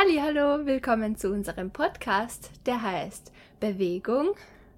Hallo, 0.00 0.64
willkommen 0.64 1.16
zu 1.16 1.32
unserem 1.32 1.72
Podcast, 1.72 2.52
der 2.66 2.80
heißt 2.82 3.32
Bewegung 3.58 4.36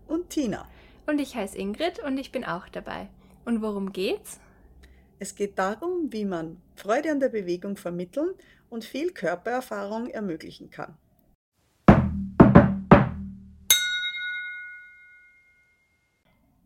und 0.09 0.31
Tina. 0.31 0.67
Und 1.07 1.19
ich 1.19 1.37
heiße 1.37 1.59
Ingrid 1.59 1.99
und 1.99 2.17
ich 2.17 2.33
bin 2.33 2.43
auch 2.43 2.71
dabei. 2.71 3.11
Und 3.45 3.61
worum 3.61 3.93
geht's? 3.93 4.41
Es 5.19 5.35
geht 5.35 5.59
darum, 5.59 6.11
wie 6.11 6.25
man 6.25 6.57
Freude 6.75 7.11
an 7.11 7.21
der 7.21 7.29
Bewegung 7.29 7.77
vermitteln 7.77 8.31
und 8.71 8.83
viel 8.83 9.13
Körpererfahrung 9.13 10.07
ermöglichen 10.07 10.71
kann. 10.71 10.97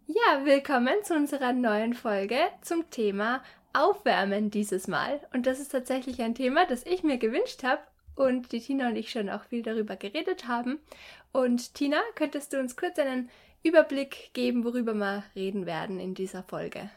Ja, 0.07 0.45
willkommen 0.45 1.03
zu 1.03 1.15
unserer 1.17 1.53
neuen 1.53 1.95
Folge 1.95 2.39
zum 2.61 2.89
Thema 2.91 3.43
Aufwärmen 3.73 4.53
dieses 4.53 4.87
Mal. 4.87 5.19
Und 5.33 5.47
das 5.47 5.59
ist 5.59 5.73
tatsächlich 5.73 6.23
ein 6.23 6.37
Thema, 6.37 6.67
das 6.67 6.87
ich 6.87 7.03
mir 7.03 7.19
gewünscht 7.19 7.65
habe 7.65 7.83
und 8.15 8.53
die 8.53 8.61
Tina 8.61 8.89
und 8.89 8.97
ich 8.97 9.11
schon 9.11 9.29
auch 9.29 9.45
viel 9.45 9.63
darüber 9.63 9.97
geredet 9.97 10.47
haben. 10.49 10.79
Und 11.33 11.75
Tina, 11.75 12.01
könntest 12.15 12.53
du 12.53 12.61
uns 12.61 12.77
kurz 12.77 12.99
einen 12.99 13.31
Überblick 13.63 14.31
geben, 14.35 14.65
worüber 14.65 14.95
wir 14.95 15.25
reden 15.35 15.67
werden 15.67 15.99
in 15.99 16.15
dieser 16.15 16.43
Folge? 16.43 16.91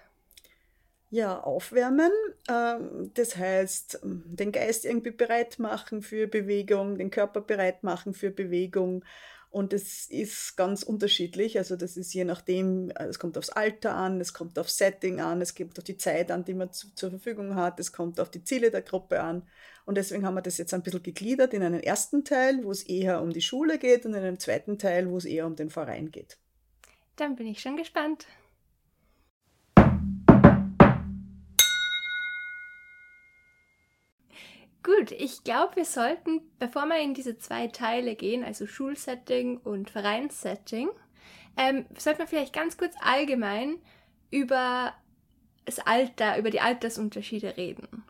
Ja, 1.10 1.40
aufwärmen, 1.40 2.12
ähm, 2.50 3.12
das 3.14 3.38
heißt, 3.38 4.00
den 4.04 4.52
Geist 4.52 4.84
irgendwie 4.84 5.12
bereit 5.12 5.58
machen 5.58 6.02
für 6.02 6.28
Bewegung, 6.28 6.98
den 6.98 7.12
Körper 7.12 7.40
bereit 7.40 7.84
machen 7.84 8.14
für 8.14 8.30
Bewegung. 8.30 9.06
Und 9.50 9.72
es 9.72 10.08
ist 10.10 10.58
ganz 10.58 10.84
unterschiedlich. 10.84 11.58
Also 11.58 11.78
das 11.78 11.96
ist 11.96 12.14
je 12.14 12.26
nachdem, 12.26 12.90
äh, 12.92 13.06
es 13.06 13.20
kommt 13.20 13.38
aufs 13.38 13.50
Alter 13.50 13.96
an, 13.96 14.20
es 14.20 14.34
kommt 14.34 14.60
aufs 14.60 14.78
Setting 14.78 15.22
an, 15.22 15.42
es 15.42 15.56
kommt 15.56 15.78
auf 15.78 15.86
die 15.86 15.96
Zeit 15.98 16.30
an, 16.30 16.44
die 16.44 16.54
man 16.54 16.74
zu, 16.74 16.94
zur 16.94 17.10
Verfügung 17.12 17.56
hat, 17.56 17.80
es 17.80 17.94
kommt 17.94 18.20
auf 18.20 18.30
die 18.30 18.44
Ziele 18.44 18.70
der 18.70 18.82
Gruppe 18.82 19.22
an. 19.22 19.48
Und 19.86 19.96
deswegen 19.96 20.26
haben 20.26 20.36
wir 20.36 20.42
das 20.42 20.58
jetzt 20.58 20.74
ein 20.74 20.84
bisschen 20.84 21.04
gegliedert 21.04 21.54
in 21.54 21.64
einen 21.64 21.82
ersten 21.82 22.26
Teil, 22.26 22.66
wo 22.66 22.72
es 22.72 22.84
eher 22.84 23.22
um 23.22 23.32
die 23.32 23.42
Schule 23.42 23.78
geht 23.80 24.06
und 24.06 24.14
in 24.14 24.24
einem 24.24 24.40
zweiten 24.40 24.78
Teil, 24.78 25.10
wo 25.10 25.16
es 25.16 25.24
eher 25.24 25.48
um 25.48 25.56
den 25.56 25.70
Verein 25.70 26.12
geht. 26.12 26.38
Dann 27.16 27.38
bin 27.38 27.48
ich 27.48 27.62
schon 27.62 27.78
gespannt. 27.78 28.28
Gut, 34.88 35.12
ich 35.12 35.44
glaube, 35.44 35.76
wir 35.76 35.84
sollten, 35.84 36.40
bevor 36.60 36.86
wir 36.86 36.98
in 37.00 37.14
diese 37.14 37.38
zwei 37.38 37.68
Teile 37.68 38.16
gehen, 38.16 38.46
also 38.46 38.66
Schulsetting 38.66 39.58
und 39.58 39.90
Vereinssetting, 39.90 40.88
ähm, 41.58 41.86
sollten 41.98 42.20
wir 42.20 42.28
vielleicht 42.28 42.54
ganz 42.54 42.78
kurz 42.78 42.96
allgemein 43.02 43.80
über 44.32 44.94
das 45.66 45.80
Alter, 45.80 46.38
über 46.38 46.52
die 46.52 46.62
Altersunterschiede 46.62 47.58
reden. 47.58 48.06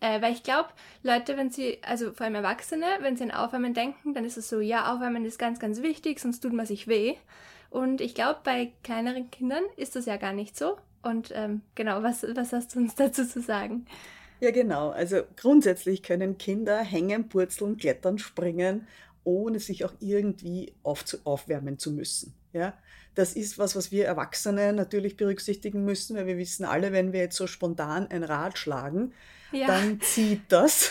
Äh, 0.00 0.22
weil 0.22 0.32
ich 0.32 0.42
glaube, 0.42 0.70
Leute, 1.02 1.36
wenn 1.36 1.50
sie, 1.50 1.82
also 1.82 2.14
vor 2.14 2.24
allem 2.24 2.36
Erwachsene, 2.36 2.86
wenn 3.00 3.18
sie 3.18 3.24
an 3.24 3.30
Aufwärmen 3.30 3.74
denken, 3.74 4.14
dann 4.14 4.24
ist 4.24 4.38
es 4.38 4.48
so, 4.48 4.60
ja, 4.60 4.90
Aufwärmen 4.90 5.26
ist 5.26 5.38
ganz, 5.38 5.60
ganz 5.60 5.82
wichtig, 5.82 6.18
sonst 6.18 6.40
tut 6.40 6.54
man 6.54 6.64
sich 6.64 6.88
weh. 6.88 7.14
Und 7.68 8.00
ich 8.00 8.14
glaube, 8.14 8.40
bei 8.42 8.72
kleineren 8.82 9.30
Kindern 9.30 9.64
ist 9.76 9.96
das 9.96 10.06
ja 10.06 10.16
gar 10.16 10.32
nicht 10.32 10.56
so. 10.56 10.78
Und 11.02 11.30
ähm, 11.34 11.60
genau, 11.74 12.02
was, 12.02 12.24
was 12.34 12.54
hast 12.54 12.74
du 12.74 12.78
uns 12.78 12.94
dazu 12.96 13.26
zu 13.26 13.42
sagen? 13.42 13.84
Ja, 14.42 14.50
genau. 14.50 14.90
Also 14.90 15.22
grundsätzlich 15.36 16.02
können 16.02 16.36
Kinder 16.36 16.80
hängen, 16.80 17.28
purzeln, 17.28 17.76
klettern, 17.76 18.18
springen, 18.18 18.88
ohne 19.22 19.60
sich 19.60 19.84
auch 19.84 19.92
irgendwie 20.00 20.74
aufzu 20.82 21.18
aufwärmen 21.22 21.78
zu 21.78 21.92
müssen. 21.92 22.34
Ja, 22.52 22.76
das 23.14 23.34
ist 23.34 23.56
was, 23.58 23.76
was 23.76 23.92
wir 23.92 24.04
Erwachsene 24.04 24.72
natürlich 24.72 25.16
berücksichtigen 25.16 25.84
müssen, 25.84 26.16
weil 26.16 26.26
wir 26.26 26.38
wissen 26.38 26.64
alle, 26.64 26.90
wenn 26.90 27.12
wir 27.12 27.20
jetzt 27.20 27.36
so 27.36 27.46
spontan 27.46 28.08
ein 28.10 28.24
Rad 28.24 28.58
schlagen, 28.58 29.12
ja. 29.52 29.68
dann 29.68 30.00
zieht 30.00 30.42
das. 30.48 30.90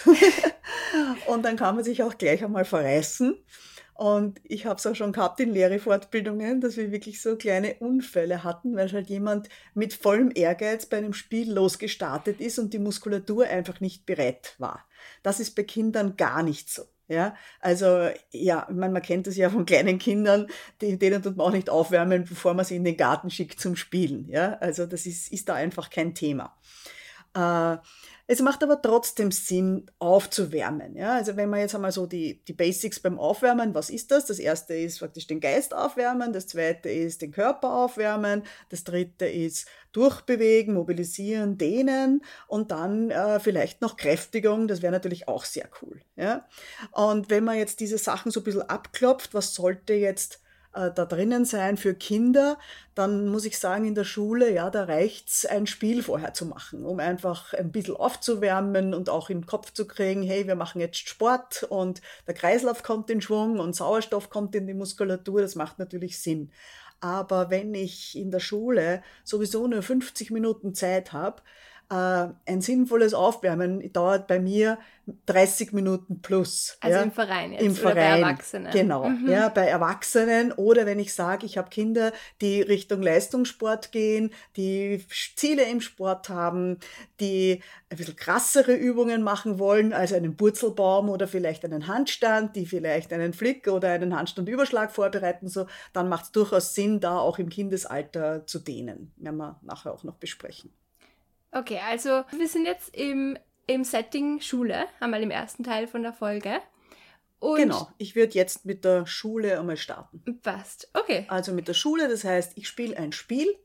und 1.28 1.44
dann 1.44 1.58
kann 1.58 1.76
man 1.76 1.84
sich 1.84 2.04
auch 2.04 2.18
gleich 2.18 2.46
einmal 2.46 2.64
verreißen. 2.64 3.36
Und 4.02 4.42
ich 4.44 4.66
habe 4.66 4.80
es 4.80 4.88
auch 4.88 4.96
schon 4.96 5.12
gehabt 5.12 5.40
in 5.42 5.52
Lehrerfortbildungen, 5.52 6.60
dass 6.60 6.76
wir 6.76 6.92
wirklich 6.92 7.22
so 7.22 7.36
kleine 7.36 7.76
Unfälle 7.76 8.44
hatten, 8.44 8.76
weil 8.76 8.92
halt 8.92 9.12
jemand 9.12 9.48
mit 9.76 9.94
vollem 9.94 10.32
Ehrgeiz 10.34 10.88
bei 10.88 10.98
einem 10.98 11.14
Spiel 11.14 11.54
losgestartet 11.54 12.42
ist 12.42 12.58
und 12.58 12.74
die 12.74 12.80
Muskulatur 12.80 13.46
einfach 13.46 13.80
nicht 13.80 14.08
bereit 14.08 14.56
war. 14.58 14.88
Das 15.22 15.40
ist 15.40 15.56
bei 15.56 15.62
Kindern 15.62 16.18
gar 16.18 16.42
nicht 16.42 16.72
so. 16.72 16.82
Ja, 17.10 17.36
also 17.60 18.10
ja, 18.32 18.68
man, 18.72 18.92
man 18.92 19.04
kennt 19.04 19.28
das 19.28 19.38
ja 19.38 19.52
von 19.52 19.66
kleinen 19.66 20.00
Kindern, 20.00 20.48
die, 20.82 20.98
denen 20.98 21.22
tut 21.22 21.38
man 21.38 21.46
auch 21.46 21.52
nicht 21.52 21.70
aufwärmen, 21.70 22.24
bevor 22.24 22.56
man 22.56 22.66
sie 22.66 22.78
in 22.78 22.84
den 22.84 22.98
Garten 22.98 23.30
schickt 23.30 23.60
zum 23.60 23.76
Spielen. 23.76 24.28
Ja, 24.30 24.54
also 24.62 24.88
das 24.88 25.06
ist, 25.06 25.32
ist 25.32 25.48
da 25.48 25.54
einfach 25.54 25.92
kein 25.92 26.16
Thema. 26.16 26.58
Äh, 27.34 27.78
es 28.28 28.42
macht 28.42 28.64
aber 28.64 28.82
trotzdem 28.82 29.32
Sinn, 29.32 29.88
aufzuwärmen. 30.00 30.96
Ja? 30.96 31.16
Also 31.16 31.36
wenn 31.36 31.50
man 31.50 31.60
jetzt 31.60 31.76
einmal 31.76 31.92
so 31.92 32.06
die, 32.06 32.42
die 32.46 32.54
Basics 32.54 33.00
beim 33.00 33.20
Aufwärmen, 33.20 33.76
was 33.76 33.90
ist 33.90 34.12
das? 34.12 34.26
Das 34.26 34.40
erste 34.40 34.74
ist 34.74 35.00
praktisch 35.00 35.28
den 35.28 35.42
Geist 35.42 35.74
aufwärmen, 35.74 36.32
das 36.32 36.48
zweite 36.48 36.90
ist 36.90 37.22
den 37.22 37.32
Körper 37.32 37.74
aufwärmen, 37.74 38.44
das 38.70 38.84
dritte 38.84 39.26
ist 39.26 39.68
durchbewegen, 39.92 40.74
mobilisieren, 40.76 41.58
dehnen 41.58 42.24
und 42.48 42.72
dann 42.72 43.12
äh, 43.12 43.40
vielleicht 43.40 43.82
noch 43.82 43.98
Kräftigung, 43.98 44.68
das 44.68 44.82
wäre 44.82 44.94
natürlich 44.94 45.28
auch 45.28 45.44
sehr 45.44 45.70
cool. 45.82 46.02
Ja? 46.16 46.48
Und 46.92 47.30
wenn 47.30 47.44
man 47.44 47.58
jetzt 47.58 47.82
diese 47.82 47.98
Sachen 47.98 48.32
so 48.32 48.40
ein 48.40 48.44
bisschen 48.44 48.62
abklopft, 48.62 49.34
was 49.34 49.54
sollte 49.54 49.94
jetzt 49.94 50.41
äh, 50.74 50.92
da 50.94 51.06
drinnen 51.06 51.46
sein 51.46 51.78
für 51.78 51.94
Kinder, 51.94 52.58
dann 52.96 53.28
muss 53.28 53.46
ich 53.46 53.60
sagen, 53.60 53.86
in 53.86 53.96
der 53.96 54.04
Schule, 54.04 54.54
ja, 54.54 54.70
da 54.70 54.86
reicht's 54.86 55.46
ein 55.46 55.68
Spiel 55.68 56.04
vorher 56.04 56.34
zu 56.34 56.46
machen, 56.46 56.86
um 56.86 57.00
einfach 57.00 57.54
ein 57.54 57.72
bisschen 57.72 57.96
aufzuwärmen 57.96 58.94
und 58.94 59.10
auch 59.10 59.30
im 59.30 59.46
Kopf 59.46 59.74
zu 59.74 59.88
kriegen, 59.88 60.24
hey, 60.24 60.48
wir 60.48 60.56
machen 60.56 60.82
jetzt 60.82 61.08
Sport 61.08 61.64
und 61.64 62.02
der 62.28 62.34
Kreislauf 62.34 62.84
kommt 62.84 63.10
in 63.10 63.22
Schwung 63.22 63.60
und 63.60 63.76
Sauerstoff 63.76 64.30
kommt 64.30 64.56
in 64.56 64.68
die 64.68 64.74
Muskulatur, 64.74 65.42
das 65.42 65.56
macht 65.56 65.80
natürlich 65.80 66.20
Sinn. 66.20 66.52
Aber 67.00 67.50
wenn 67.50 67.74
ich 67.74 68.16
in 68.16 68.30
der 68.30 68.40
Schule 68.40 69.02
sowieso 69.24 69.68
nur 69.68 69.82
50 69.82 70.30
Minuten 70.30 70.76
Zeit 70.76 71.14
habe, 71.14 71.42
ein 71.92 72.62
sinnvolles 72.62 73.14
Aufwärmen 73.14 73.92
dauert 73.92 74.28
bei 74.28 74.40
mir 74.40 74.78
30 75.26 75.74
Minuten 75.74 76.22
plus. 76.22 76.78
Also 76.80 76.98
ja? 76.98 77.04
im 77.04 77.12
Verein 77.12 77.52
jetzt 77.52 77.64
Im 77.64 77.76
Verein, 77.76 77.96
bei 77.96 78.28
Erwachsenen. 78.28 78.72
Genau, 78.72 79.10
mhm. 79.10 79.30
ja, 79.30 79.50
bei 79.50 79.66
Erwachsenen 79.66 80.54
oder 80.54 80.86
wenn 80.86 81.00
ich 81.00 81.14
sage, 81.14 81.46
ich 81.46 81.58
habe 81.58 81.70
Kinder, 81.70 82.14
die 82.40 82.62
Richtung 82.62 83.02
Leistungssport 83.02 83.92
gehen, 83.92 84.32
die 84.56 85.06
Ziele 85.36 85.64
im 85.64 85.82
Sport 85.82 86.30
haben, 86.30 86.78
die 87.20 87.62
ein 87.90 87.98
bisschen 87.98 88.16
krassere 88.16 88.74
Übungen 88.74 89.22
machen 89.22 89.60
wollen, 89.60 89.92
also 89.92 90.16
einen 90.16 90.38
Purzelbaum 90.38 91.10
oder 91.10 91.28
vielleicht 91.28 91.66
einen 91.66 91.88
Handstand, 91.88 92.56
die 92.56 92.66
vielleicht 92.66 93.12
einen 93.12 93.34
Flick 93.34 93.68
oder 93.68 93.90
einen 93.90 94.16
Handstandüberschlag 94.16 94.92
vorbereiten, 94.92 95.50
so, 95.50 95.66
dann 95.92 96.08
macht 96.08 96.26
es 96.26 96.32
durchaus 96.32 96.74
Sinn, 96.74 97.02
da 97.02 97.18
auch 97.18 97.38
im 97.38 97.50
Kindesalter 97.50 98.46
zu 98.48 98.60
dehnen. 98.60 99.12
Werden 99.18 99.38
wir 99.38 99.60
nachher 99.64 99.94
auch 99.94 100.06
noch 100.06 100.16
besprechen. 100.16 100.72
Okay, 101.52 101.80
also 101.86 102.24
wir 102.32 102.48
sind 102.48 102.66
jetzt 102.66 102.96
im, 102.96 103.38
im 103.68 103.84
Setting 103.84 104.40
Schule, 104.42 104.86
einmal 105.00 105.22
im 105.22 105.32
ersten 105.32 105.64
Teil 105.64 105.88
von 105.88 106.04
der 106.04 106.14
Folge. 106.14 106.62
Und 107.40 107.58
genau, 107.58 107.90
ich 107.98 108.16
würde 108.16 108.34
jetzt 108.34 108.66
mit 108.66 108.86
der 108.86 109.08
Schule 109.08 109.60
einmal 109.60 109.78
starten. 109.78 110.40
Passt, 110.44 110.90
okay. 110.94 111.26
Also 111.28 111.52
mit 111.54 111.68
der 111.68 111.74
Schule, 111.74 112.08
das 112.08 112.24
heißt, 112.24 112.54
ich 112.56 112.68
spiele 112.68 112.96
ein 112.98 113.12
Spiel. 113.12 113.56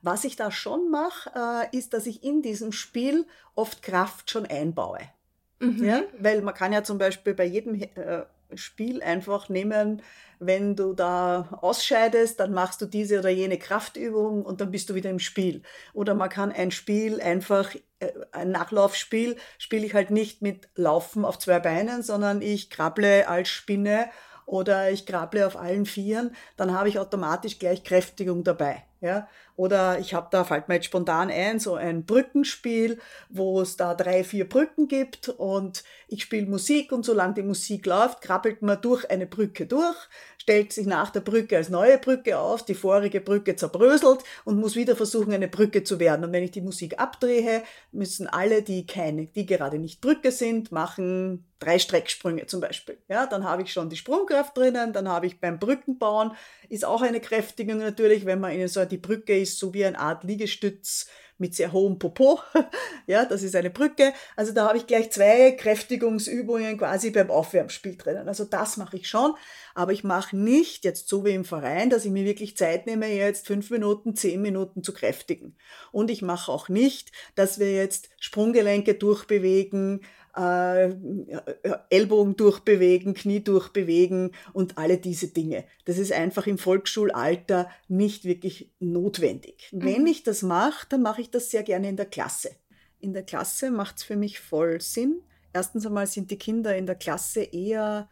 Was 0.00 0.24
ich 0.24 0.36
da 0.36 0.50
schon 0.50 0.90
mache, 0.90 1.30
äh, 1.72 1.76
ist, 1.76 1.94
dass 1.94 2.06
ich 2.06 2.24
in 2.24 2.42
diesem 2.42 2.72
Spiel 2.72 3.26
oft 3.54 3.82
Kraft 3.82 4.30
schon 4.30 4.46
einbaue. 4.46 4.98
Mhm. 5.60 5.84
Ja? 5.84 6.02
Weil 6.18 6.42
man 6.42 6.54
kann 6.54 6.72
ja 6.72 6.82
zum 6.82 6.98
Beispiel 6.98 7.34
bei 7.34 7.44
jedem 7.44 7.80
äh, 7.80 8.24
Spiel 8.56 9.02
einfach 9.02 9.48
nehmen, 9.48 10.02
wenn 10.38 10.76
du 10.76 10.92
da 10.92 11.58
ausscheidest, 11.60 12.40
dann 12.40 12.52
machst 12.52 12.80
du 12.80 12.86
diese 12.86 13.18
oder 13.18 13.30
jene 13.30 13.58
Kraftübung 13.58 14.42
und 14.42 14.60
dann 14.60 14.70
bist 14.70 14.90
du 14.90 14.94
wieder 14.94 15.10
im 15.10 15.18
Spiel. 15.18 15.62
Oder 15.92 16.14
man 16.14 16.28
kann 16.28 16.52
ein 16.52 16.70
Spiel 16.70 17.20
einfach, 17.20 17.74
äh, 18.00 18.12
ein 18.32 18.50
Nachlaufspiel, 18.50 19.36
spiele 19.58 19.86
ich 19.86 19.94
halt 19.94 20.10
nicht 20.10 20.42
mit 20.42 20.68
Laufen 20.74 21.24
auf 21.24 21.38
zwei 21.38 21.60
Beinen, 21.60 22.02
sondern 22.02 22.42
ich 22.42 22.70
krabble 22.70 23.28
als 23.28 23.48
Spinne 23.48 24.10
oder 24.46 24.90
ich 24.90 25.06
krabble 25.06 25.46
auf 25.46 25.56
allen 25.56 25.86
Vieren, 25.86 26.34
dann 26.56 26.72
habe 26.72 26.88
ich 26.88 26.98
automatisch 26.98 27.58
gleich 27.58 27.82
Kräftigung 27.82 28.44
dabei. 28.44 28.84
Ja? 29.00 29.28
Oder 29.56 29.98
ich 29.98 30.14
habe 30.14 30.28
da, 30.30 30.44
fällt 30.44 30.68
mir 30.68 30.76
jetzt 30.76 30.86
spontan 30.86 31.30
ein, 31.30 31.60
so 31.60 31.74
ein 31.74 32.04
Brückenspiel, 32.04 32.98
wo 33.28 33.60
es 33.60 33.76
da 33.76 33.94
drei, 33.94 34.24
vier 34.24 34.48
Brücken 34.48 34.88
gibt 34.88 35.28
und 35.28 35.84
ich 36.08 36.22
spiele 36.22 36.46
Musik 36.46 36.90
und 36.92 37.04
solange 37.04 37.34
die 37.34 37.42
Musik 37.42 37.86
läuft, 37.86 38.20
krabbelt 38.20 38.62
man 38.62 38.80
durch 38.80 39.08
eine 39.10 39.26
Brücke 39.26 39.66
durch, 39.66 39.96
stellt 40.38 40.72
sich 40.72 40.86
nach 40.86 41.10
der 41.10 41.20
Brücke 41.20 41.56
als 41.56 41.70
neue 41.70 41.98
Brücke 41.98 42.38
auf, 42.38 42.64
die 42.64 42.74
vorige 42.74 43.20
Brücke 43.20 43.56
zerbröselt 43.56 44.20
und 44.44 44.60
muss 44.60 44.76
wieder 44.76 44.96
versuchen, 44.96 45.32
eine 45.32 45.48
Brücke 45.48 45.84
zu 45.84 45.98
werden. 45.98 46.24
Und 46.24 46.32
wenn 46.32 46.44
ich 46.44 46.50
die 46.50 46.60
Musik 46.60 46.98
abdrehe, 46.98 47.62
müssen 47.92 48.26
alle, 48.26 48.62
die 48.62 48.86
keine, 48.86 49.26
die 49.26 49.46
gerade 49.46 49.78
nicht 49.78 50.00
Brücke 50.00 50.32
sind, 50.32 50.70
machen 50.70 51.46
drei 51.60 51.78
Strecksprünge 51.78 52.46
zum 52.46 52.60
Beispiel. 52.60 52.98
Ja, 53.08 53.26
dann 53.26 53.44
habe 53.44 53.62
ich 53.62 53.72
schon 53.72 53.88
die 53.88 53.96
Sprungkraft 53.96 54.56
drinnen, 54.56 54.92
dann 54.92 55.08
habe 55.08 55.26
ich 55.26 55.40
beim 55.40 55.58
Brückenbauen, 55.58 56.32
ist 56.68 56.84
auch 56.84 57.00
eine 57.00 57.20
Kräftigung 57.20 57.78
natürlich, 57.78 58.26
wenn 58.26 58.40
man 58.40 58.52
in 58.52 58.68
so 58.68 58.83
die 58.86 58.98
Brücke 58.98 59.38
ist, 59.38 59.58
so 59.58 59.74
wie 59.74 59.84
eine 59.84 59.98
Art 59.98 60.24
Liegestütz 60.24 61.06
mit 61.38 61.54
sehr 61.54 61.72
hohem 61.72 61.98
Popo. 61.98 62.40
ja, 63.06 63.24
das 63.24 63.42
ist 63.42 63.56
eine 63.56 63.70
Brücke. 63.70 64.12
Also 64.36 64.52
da 64.52 64.68
habe 64.68 64.78
ich 64.78 64.86
gleich 64.86 65.10
zwei 65.10 65.52
Kräftigungsübungen 65.52 66.78
quasi 66.78 67.10
beim 67.10 67.30
Aufwärmspiel 67.30 67.96
drinnen. 67.96 68.28
Also 68.28 68.44
das 68.44 68.76
mache 68.76 68.96
ich 68.96 69.08
schon. 69.08 69.34
Aber 69.74 69.92
ich 69.92 70.04
mache 70.04 70.36
nicht 70.36 70.84
jetzt 70.84 71.08
so 71.08 71.24
wie 71.24 71.32
im 71.32 71.44
Verein, 71.44 71.90
dass 71.90 72.04
ich 72.04 72.12
mir 72.12 72.24
wirklich 72.24 72.56
Zeit 72.56 72.86
nehme, 72.86 73.08
jetzt 73.08 73.46
fünf 73.46 73.70
Minuten, 73.70 74.14
zehn 74.14 74.40
Minuten 74.42 74.84
zu 74.84 74.94
kräftigen. 74.94 75.56
Und 75.90 76.10
ich 76.10 76.22
mache 76.22 76.52
auch 76.52 76.68
nicht, 76.68 77.10
dass 77.34 77.58
wir 77.58 77.72
jetzt 77.72 78.10
Sprunggelenke 78.20 78.94
durchbewegen, 78.94 80.02
äh, 80.36 80.94
Ellbogen 81.90 82.36
durchbewegen, 82.36 83.14
Knie 83.14 83.40
durchbewegen 83.40 84.32
und 84.52 84.78
alle 84.78 84.98
diese 84.98 85.28
Dinge. 85.28 85.64
Das 85.84 85.98
ist 85.98 86.12
einfach 86.12 86.46
im 86.46 86.58
Volksschulalter 86.58 87.70
nicht 87.88 88.24
wirklich 88.24 88.72
notwendig. 88.80 89.68
Mhm. 89.72 89.84
Wenn 89.84 90.06
ich 90.06 90.22
das 90.22 90.42
mache, 90.42 90.86
dann 90.88 91.02
mache 91.02 91.20
ich 91.20 91.30
das 91.30 91.50
sehr 91.50 91.62
gerne 91.62 91.88
in 91.88 91.96
der 91.96 92.06
Klasse. 92.06 92.50
In 93.00 93.12
der 93.12 93.22
Klasse 93.22 93.70
macht 93.70 93.98
es 93.98 94.02
für 94.02 94.16
mich 94.16 94.40
voll 94.40 94.80
Sinn. 94.80 95.22
Erstens 95.52 95.86
einmal 95.86 96.06
sind 96.06 96.30
die 96.30 96.38
Kinder 96.38 96.76
in 96.76 96.86
der 96.86 96.96
Klasse 96.96 97.42
eher 97.42 98.08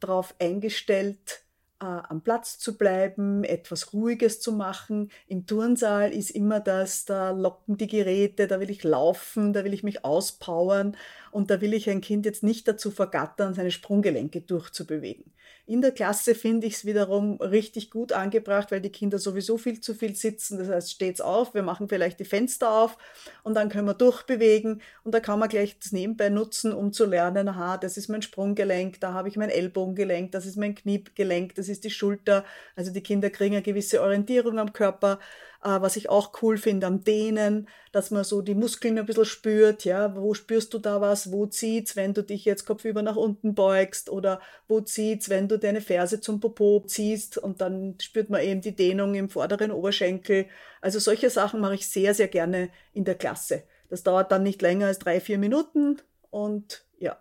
darauf 0.00 0.34
eingestellt, 0.38 1.45
äh, 1.80 1.84
am 1.84 2.22
Platz 2.22 2.58
zu 2.58 2.76
bleiben, 2.76 3.44
etwas 3.44 3.92
Ruhiges 3.92 4.40
zu 4.40 4.52
machen. 4.52 5.10
Im 5.28 5.46
Turnsaal 5.46 6.12
ist 6.12 6.30
immer 6.30 6.60
das, 6.60 7.04
da 7.04 7.30
locken 7.30 7.76
die 7.76 7.86
Geräte, 7.86 8.46
da 8.46 8.60
will 8.60 8.70
ich 8.70 8.82
laufen, 8.82 9.52
da 9.52 9.64
will 9.64 9.74
ich 9.74 9.82
mich 9.82 10.04
auspowern 10.04 10.96
und 11.30 11.50
da 11.50 11.60
will 11.60 11.74
ich 11.74 11.90
ein 11.90 12.00
Kind 12.00 12.24
jetzt 12.24 12.42
nicht 12.42 12.66
dazu 12.66 12.90
vergattern, 12.90 13.54
seine 13.54 13.70
Sprunggelenke 13.70 14.40
durchzubewegen. 14.40 15.32
In 15.68 15.82
der 15.82 15.90
Klasse 15.90 16.36
finde 16.36 16.68
ich 16.68 16.74
es 16.74 16.84
wiederum 16.84 17.40
richtig 17.40 17.90
gut 17.90 18.12
angebracht, 18.12 18.70
weil 18.70 18.80
die 18.80 18.92
Kinder 18.92 19.18
sowieso 19.18 19.58
viel 19.58 19.80
zu 19.80 19.94
viel 19.94 20.14
sitzen. 20.14 20.58
Das 20.58 20.68
heißt, 20.68 20.92
steht's 20.92 21.20
auf, 21.20 21.54
wir 21.54 21.64
machen 21.64 21.88
vielleicht 21.88 22.20
die 22.20 22.24
Fenster 22.24 22.72
auf 22.72 22.96
und 23.42 23.54
dann 23.54 23.68
können 23.68 23.88
wir 23.88 23.94
durchbewegen 23.94 24.80
und 25.02 25.12
da 25.12 25.18
kann 25.18 25.40
man 25.40 25.48
gleich 25.48 25.76
das 25.76 25.90
nebenbei 25.90 26.28
nutzen, 26.28 26.72
um 26.72 26.92
zu 26.92 27.04
lernen, 27.04 27.48
aha, 27.48 27.78
das 27.78 27.96
ist 27.96 28.06
mein 28.06 28.22
Sprunggelenk, 28.22 29.00
da 29.00 29.12
habe 29.12 29.28
ich 29.28 29.36
mein 29.36 29.50
Ellbogengelenk, 29.50 30.30
das 30.30 30.46
ist 30.46 30.56
mein 30.56 30.76
Kniegelenk, 30.76 31.56
das 31.56 31.68
ist 31.68 31.82
die 31.82 31.90
Schulter. 31.90 32.44
Also 32.76 32.92
die 32.92 33.02
Kinder 33.02 33.28
kriegen 33.30 33.56
eine 33.56 33.62
gewisse 33.62 34.00
Orientierung 34.02 34.60
am 34.60 34.72
Körper. 34.72 35.18
Äh, 35.66 35.82
was 35.82 35.96
ich 35.96 36.08
auch 36.08 36.30
cool 36.42 36.58
finde 36.58 36.86
am 36.86 37.02
Dehnen, 37.02 37.68
dass 37.90 38.12
man 38.12 38.22
so 38.22 38.40
die 38.40 38.54
Muskeln 38.54 38.98
ein 39.00 39.06
bisschen 39.06 39.24
spürt, 39.24 39.84
ja, 39.84 40.14
wo 40.14 40.32
spürst 40.32 40.72
du 40.72 40.78
da 40.78 41.00
was, 41.00 41.32
wo 41.32 41.46
zieht's, 41.46 41.96
wenn 41.96 42.14
du 42.14 42.22
dich 42.22 42.44
jetzt 42.44 42.66
kopfüber 42.66 43.02
nach 43.02 43.16
unten 43.16 43.56
beugst 43.56 44.08
oder 44.08 44.40
wo 44.68 44.80
zieht's, 44.80 45.28
wenn 45.28 45.48
du 45.48 45.58
deine 45.58 45.80
Ferse 45.80 46.20
zum 46.20 46.38
Popo 46.38 46.84
ziehst 46.86 47.36
und 47.36 47.60
dann 47.60 47.96
spürt 48.00 48.30
man 48.30 48.42
eben 48.42 48.60
die 48.60 48.76
Dehnung 48.76 49.16
im 49.16 49.28
vorderen 49.28 49.72
Oberschenkel. 49.72 50.46
Also 50.80 51.00
solche 51.00 51.30
Sachen 51.30 51.60
mache 51.60 51.74
ich 51.74 51.88
sehr, 51.88 52.14
sehr 52.14 52.28
gerne 52.28 52.70
in 52.92 53.04
der 53.04 53.16
Klasse. 53.16 53.64
Das 53.88 54.04
dauert 54.04 54.30
dann 54.30 54.44
nicht 54.44 54.62
länger 54.62 54.86
als 54.86 55.00
drei, 55.00 55.20
vier 55.20 55.38
Minuten 55.38 56.00
und 56.30 56.84
ja. 57.00 57.18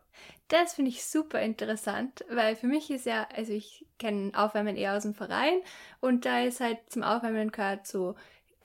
Das 0.50 0.74
finde 0.74 0.92
ich 0.92 1.04
super 1.04 1.42
interessant, 1.42 2.24
weil 2.30 2.56
für 2.56 2.68
mich 2.68 2.92
ist 2.92 3.08
ja, 3.08 3.28
also 3.36 3.54
ich 3.54 3.88
kenne 3.98 4.32
Aufwärmen 4.36 4.78
eher 4.78 4.96
aus 4.96 5.02
dem 5.02 5.16
Verein 5.16 5.60
und 6.02 6.26
da 6.26 6.44
ist 6.44 6.60
halt 6.60 6.78
zum 6.90 7.02
Aufwärmen 7.02 7.52
gehört 7.52 7.88
so 7.88 8.14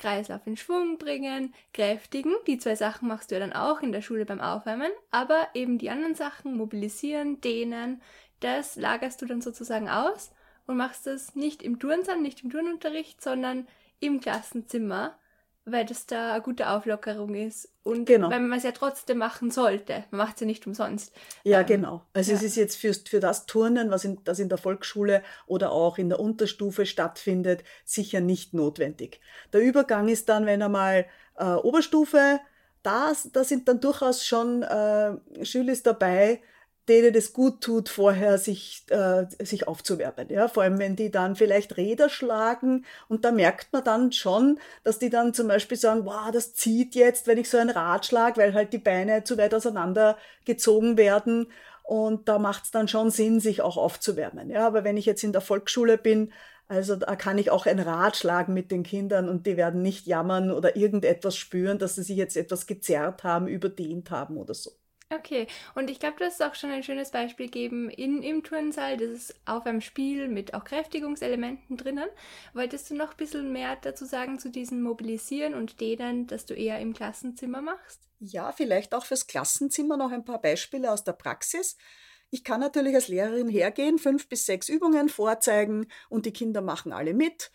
Kreislauf 0.00 0.47
in 0.47 0.56
Schwung 0.56 0.99
bringen, 0.99 1.55
kräftigen. 1.73 2.35
Die 2.47 2.58
zwei 2.58 2.75
Sachen 2.75 3.06
machst 3.06 3.31
du 3.31 3.37
ja 3.37 3.41
dann 3.41 3.52
auch 3.52 3.82
in 3.82 3.93
der 3.93 4.02
Schule 4.02 4.25
beim 4.25 4.41
Aufwärmen. 4.41 4.91
Aber 5.11 5.49
eben 5.55 5.79
die 5.79 5.91
anderen 5.91 6.14
Sachen, 6.14 6.56
mobilisieren, 6.56 7.41
dehnen, 7.41 8.02
das 8.41 8.76
lagerst 8.76 9.20
du 9.23 9.26
dann 9.26 9.43
sozusagen 9.43 9.88
aus 9.88 10.32
und 10.67 10.76
machst 10.76 11.06
das 11.06 11.35
nicht 11.35 11.62
im 11.62 11.79
Turnsaal, 11.79 12.20
nicht 12.20 12.43
im 12.43 12.50
Turnunterricht, 12.50 13.20
sondern 13.23 13.69
im 14.00 14.20
Klassenzimmer 14.20 15.17
weil 15.64 15.84
das 15.84 16.06
da 16.06 16.32
eine 16.32 16.42
gute 16.42 16.68
Auflockerung 16.68 17.34
ist 17.34 17.68
und 17.82 18.06
genau. 18.06 18.30
weil 18.30 18.40
man 18.40 18.58
es 18.58 18.64
ja 18.64 18.72
trotzdem 18.72 19.18
machen 19.18 19.50
sollte. 19.50 20.04
Man 20.10 20.18
macht 20.18 20.34
es 20.34 20.40
ja 20.40 20.46
nicht 20.46 20.66
umsonst. 20.66 21.14
Ja, 21.44 21.60
ähm, 21.60 21.66
genau. 21.66 22.02
Also 22.12 22.32
ja. 22.32 22.36
es 22.36 22.42
ist 22.42 22.56
jetzt 22.56 22.76
für, 22.76 22.94
für 22.94 23.20
das 23.20 23.46
Turnen, 23.46 23.90
was 23.90 24.04
in, 24.04 24.22
das 24.24 24.38
in 24.38 24.48
der 24.48 24.58
Volksschule 24.58 25.22
oder 25.46 25.72
auch 25.72 25.98
in 25.98 26.08
der 26.08 26.20
Unterstufe 26.20 26.86
stattfindet, 26.86 27.62
sicher 27.84 28.20
nicht 28.20 28.54
notwendig. 28.54 29.20
Der 29.52 29.60
Übergang 29.60 30.08
ist 30.08 30.28
dann, 30.28 30.46
wenn 30.46 30.62
einmal 30.62 31.06
äh, 31.36 31.44
Oberstufe, 31.44 32.40
da, 32.82 33.12
da 33.32 33.44
sind 33.44 33.68
dann 33.68 33.80
durchaus 33.80 34.24
schon 34.24 34.62
äh, 34.62 35.44
Schüler 35.44 35.74
dabei, 35.82 36.40
denen 36.90 37.14
es 37.14 37.32
gut 37.32 37.60
tut, 37.60 37.88
vorher 37.88 38.37
sich, 38.37 38.84
äh, 38.90 39.25
sich 39.38 39.69
aufzuwärmen. 39.69 40.28
Ja? 40.28 40.48
Vor 40.48 40.64
allem, 40.64 40.81
wenn 40.81 40.96
die 40.96 41.12
dann 41.12 41.37
vielleicht 41.37 41.76
Räder 41.76 42.08
schlagen 42.08 42.84
und 43.08 43.25
da 43.25 43.31
merkt 43.31 43.72
man 43.72 43.84
dann 43.84 44.10
schon, 44.10 44.58
dass 44.82 44.98
die 44.98 45.08
dann 45.08 45.32
zum 45.32 45.46
Beispiel 45.46 45.78
sagen, 45.78 46.04
wow, 46.04 46.32
das 46.32 46.54
zieht 46.54 46.96
jetzt, 46.96 47.28
wenn 47.28 47.38
ich 47.38 47.48
so 47.48 47.58
ein 47.58 47.70
Rad 47.70 48.06
schlage, 48.06 48.40
weil 48.40 48.54
halt 48.54 48.72
die 48.72 48.78
Beine 48.78 49.22
zu 49.22 49.38
weit 49.38 49.54
auseinander 49.54 50.19
gezogen 50.44 50.98
werden. 50.98 51.46
Und 51.84 52.28
da 52.28 52.40
macht 52.40 52.64
es 52.64 52.70
dann 52.72 52.88
schon 52.88 53.10
Sinn, 53.10 53.38
sich 53.38 53.62
auch 53.62 53.76
aufzuwärmen. 53.76 54.50
Ja? 54.50 54.66
Aber 54.66 54.82
wenn 54.82 54.96
ich 54.96 55.06
jetzt 55.06 55.22
in 55.22 55.32
der 55.32 55.42
Volksschule 55.42 55.96
bin, 55.96 56.32
also 56.66 56.96
da 56.96 57.14
kann 57.14 57.38
ich 57.38 57.50
auch 57.50 57.66
ein 57.66 57.78
Rad 57.78 58.16
schlagen 58.16 58.52
mit 58.52 58.72
den 58.72 58.82
Kindern 58.82 59.28
und 59.28 59.46
die 59.46 59.56
werden 59.56 59.82
nicht 59.82 60.08
jammern 60.08 60.50
oder 60.50 60.75
irgendetwas 60.76 61.37
spüren, 61.37 61.78
dass 61.78 61.94
sie 61.94 62.02
sich 62.02 62.16
jetzt 62.16 62.37
etwas 62.37 62.66
gezerrt 62.66 63.22
haben, 63.22 63.46
überdehnt 63.46 64.10
haben 64.10 64.37
oder 64.37 64.54
so. 64.54 64.72
Okay, 65.12 65.48
und 65.74 65.90
ich 65.90 65.98
glaube, 65.98 66.18
du 66.18 66.24
hast 66.24 66.40
auch 66.40 66.54
schon 66.54 66.70
ein 66.70 66.84
schönes 66.84 67.10
Beispiel 67.10 67.46
gegeben 67.46 67.90
in, 67.90 68.22
im 68.22 68.44
Turnsaal. 68.44 68.96
Das 68.96 69.10
ist 69.10 69.34
auf 69.44 69.66
einem 69.66 69.80
Spiel 69.80 70.28
mit 70.28 70.54
auch 70.54 70.62
Kräftigungselementen 70.62 71.76
drinnen. 71.76 72.08
Wolltest 72.54 72.90
du 72.90 72.94
noch 72.94 73.10
ein 73.10 73.16
bisschen 73.16 73.52
mehr 73.52 73.76
dazu 73.76 74.04
sagen 74.04 74.38
zu 74.38 74.50
diesem 74.50 74.82
Mobilisieren 74.82 75.54
und 75.54 75.80
Dehnen, 75.80 76.28
das 76.28 76.46
du 76.46 76.54
eher 76.54 76.78
im 76.78 76.94
Klassenzimmer 76.94 77.60
machst? 77.60 78.08
Ja, 78.20 78.52
vielleicht 78.52 78.94
auch 78.94 79.04
fürs 79.04 79.26
Klassenzimmer 79.26 79.96
noch 79.96 80.12
ein 80.12 80.24
paar 80.24 80.40
Beispiele 80.40 80.92
aus 80.92 81.04
der 81.04 81.14
Praxis. 81.14 81.76
Ich 82.30 82.44
kann 82.44 82.60
natürlich 82.60 82.94
als 82.94 83.08
Lehrerin 83.08 83.48
hergehen, 83.48 83.98
fünf 83.98 84.28
bis 84.28 84.46
sechs 84.46 84.68
Übungen 84.68 85.08
vorzeigen 85.08 85.86
und 86.08 86.26
die 86.26 86.32
Kinder 86.32 86.60
machen 86.60 86.92
alle 86.92 87.14
mit 87.14 87.50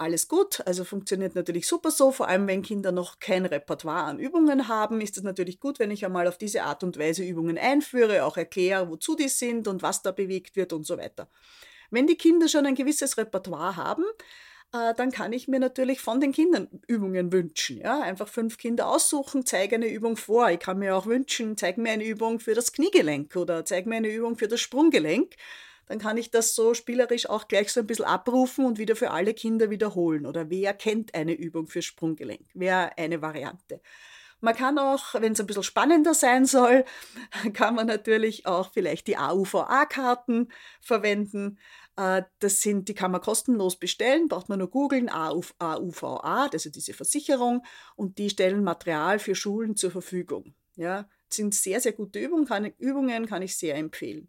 alles 0.00 0.28
gut. 0.28 0.60
Also 0.66 0.84
funktioniert 0.84 1.34
natürlich 1.34 1.66
super 1.66 1.90
so. 1.90 2.12
Vor 2.12 2.28
allem, 2.28 2.46
wenn 2.46 2.62
Kinder 2.62 2.92
noch 2.92 3.18
kein 3.18 3.46
Repertoire 3.46 4.04
an 4.04 4.18
Übungen 4.18 4.68
haben, 4.68 5.00
ist 5.00 5.16
es 5.16 5.22
natürlich 5.22 5.60
gut, 5.60 5.78
wenn 5.78 5.90
ich 5.90 6.04
einmal 6.04 6.26
auf 6.26 6.38
diese 6.38 6.62
Art 6.62 6.82
und 6.84 6.98
Weise 6.98 7.24
Übungen 7.24 7.58
einführe, 7.58 8.24
auch 8.24 8.36
erkläre, 8.36 8.88
wozu 8.88 9.16
die 9.16 9.28
sind 9.28 9.68
und 9.68 9.82
was 9.82 10.02
da 10.02 10.12
bewegt 10.12 10.56
wird 10.56 10.72
und 10.72 10.86
so 10.86 10.98
weiter. 10.98 11.28
Wenn 11.90 12.06
die 12.06 12.16
Kinder 12.16 12.48
schon 12.48 12.66
ein 12.66 12.74
gewisses 12.74 13.16
Repertoire 13.16 13.76
haben, 13.76 14.04
äh, 14.72 14.94
dann 14.94 15.10
kann 15.10 15.32
ich 15.32 15.48
mir 15.48 15.60
natürlich 15.60 16.00
von 16.00 16.20
den 16.20 16.32
Kindern 16.32 16.68
Übungen 16.86 17.32
wünschen. 17.32 17.78
Ja? 17.78 18.00
Einfach 18.00 18.28
fünf 18.28 18.58
Kinder 18.58 18.88
aussuchen, 18.88 19.46
zeige 19.46 19.76
eine 19.76 19.88
Übung 19.88 20.16
vor. 20.16 20.50
Ich 20.50 20.60
kann 20.60 20.78
mir 20.78 20.96
auch 20.96 21.06
wünschen, 21.06 21.56
zeig 21.56 21.78
mir 21.78 21.90
eine 21.92 22.04
Übung 22.04 22.40
für 22.40 22.54
das 22.54 22.72
Kniegelenk 22.72 23.34
oder 23.36 23.64
zeig 23.64 23.86
mir 23.86 23.96
eine 23.96 24.12
Übung 24.12 24.36
für 24.36 24.48
das 24.48 24.60
Sprunggelenk 24.60 25.34
dann 25.88 25.98
kann 25.98 26.16
ich 26.16 26.30
das 26.30 26.54
so 26.54 26.74
spielerisch 26.74 27.28
auch 27.28 27.48
gleich 27.48 27.72
so 27.72 27.80
ein 27.80 27.86
bisschen 27.86 28.04
abrufen 28.04 28.66
und 28.66 28.78
wieder 28.78 28.94
für 28.94 29.10
alle 29.10 29.34
Kinder 29.34 29.70
wiederholen. 29.70 30.26
Oder 30.26 30.50
wer 30.50 30.74
kennt 30.74 31.14
eine 31.14 31.32
Übung 31.32 31.66
für 31.66 31.82
Sprunggelenk? 31.82 32.46
Wäre 32.54 32.96
eine 32.96 33.22
Variante. 33.22 33.80
Man 34.40 34.54
kann 34.54 34.78
auch, 34.78 35.14
wenn 35.14 35.32
es 35.32 35.40
ein 35.40 35.46
bisschen 35.46 35.64
spannender 35.64 36.14
sein 36.14 36.46
soll, 36.46 36.84
kann 37.54 37.74
man 37.74 37.86
natürlich 37.86 38.46
auch 38.46 38.70
vielleicht 38.72 39.08
die 39.08 39.16
AUVA-Karten 39.16 40.52
verwenden. 40.80 41.58
Äh, 41.96 42.22
das 42.38 42.60
sind, 42.60 42.88
die 42.88 42.94
kann 42.94 43.10
man 43.10 43.20
kostenlos 43.20 43.76
bestellen, 43.76 44.28
braucht 44.28 44.48
man 44.48 44.60
nur 44.60 44.70
googeln, 44.70 45.08
AUVA, 45.08 46.48
also 46.52 46.70
diese 46.70 46.94
Versicherung, 46.94 47.64
und 47.96 48.18
die 48.18 48.30
stellen 48.30 48.62
Material 48.62 49.18
für 49.18 49.34
Schulen 49.34 49.74
zur 49.74 49.90
Verfügung. 49.90 50.54
Ja, 50.76 51.08
sind 51.28 51.54
sehr, 51.54 51.80
sehr 51.80 51.92
gute 51.92 52.20
Übungen, 52.20 52.46
kann, 52.46 52.66
Übungen, 52.78 53.26
kann 53.26 53.42
ich 53.42 53.56
sehr 53.56 53.74
empfehlen. 53.74 54.28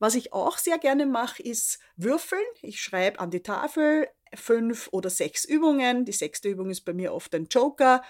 Was 0.00 0.14
ich 0.14 0.32
auch 0.32 0.58
sehr 0.58 0.78
gerne 0.78 1.06
mache, 1.06 1.42
ist 1.42 1.78
Würfeln. 1.96 2.42
Ich 2.62 2.82
schreibe 2.82 3.20
an 3.20 3.30
die 3.30 3.42
Tafel 3.42 4.08
fünf 4.34 4.88
oder 4.92 5.10
sechs 5.10 5.44
Übungen. 5.44 6.06
Die 6.06 6.12
sechste 6.12 6.48
Übung 6.48 6.70
ist 6.70 6.80
bei 6.80 6.94
mir 6.94 7.12
oft 7.12 7.34
ein 7.34 7.46
Joker. 7.50 8.02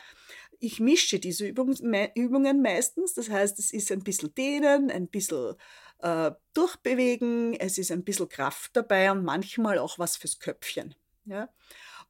Ich 0.61 0.79
mische 0.79 1.19
diese 1.19 1.47
Übungen 1.47 2.63
meistens. 2.63 3.15
Das 3.15 3.29
heißt, 3.29 3.59
es 3.59 3.73
ist 3.73 3.91
ein 3.91 4.05
bisschen 4.05 4.33
Dehnen, 4.35 4.91
ein 4.91 5.09
bisschen 5.09 5.57
äh, 5.99 6.31
Durchbewegen, 6.55 7.55
es 7.55 7.77
ist 7.77 7.91
ein 7.91 8.05
bisschen 8.05 8.29
Kraft 8.29 8.77
dabei 8.77 9.11
und 9.11 9.25
manchmal 9.25 9.79
auch 9.79 9.99
was 9.99 10.17
fürs 10.17 10.39
Köpfchen. 10.39 10.95
Ja? 11.25 11.49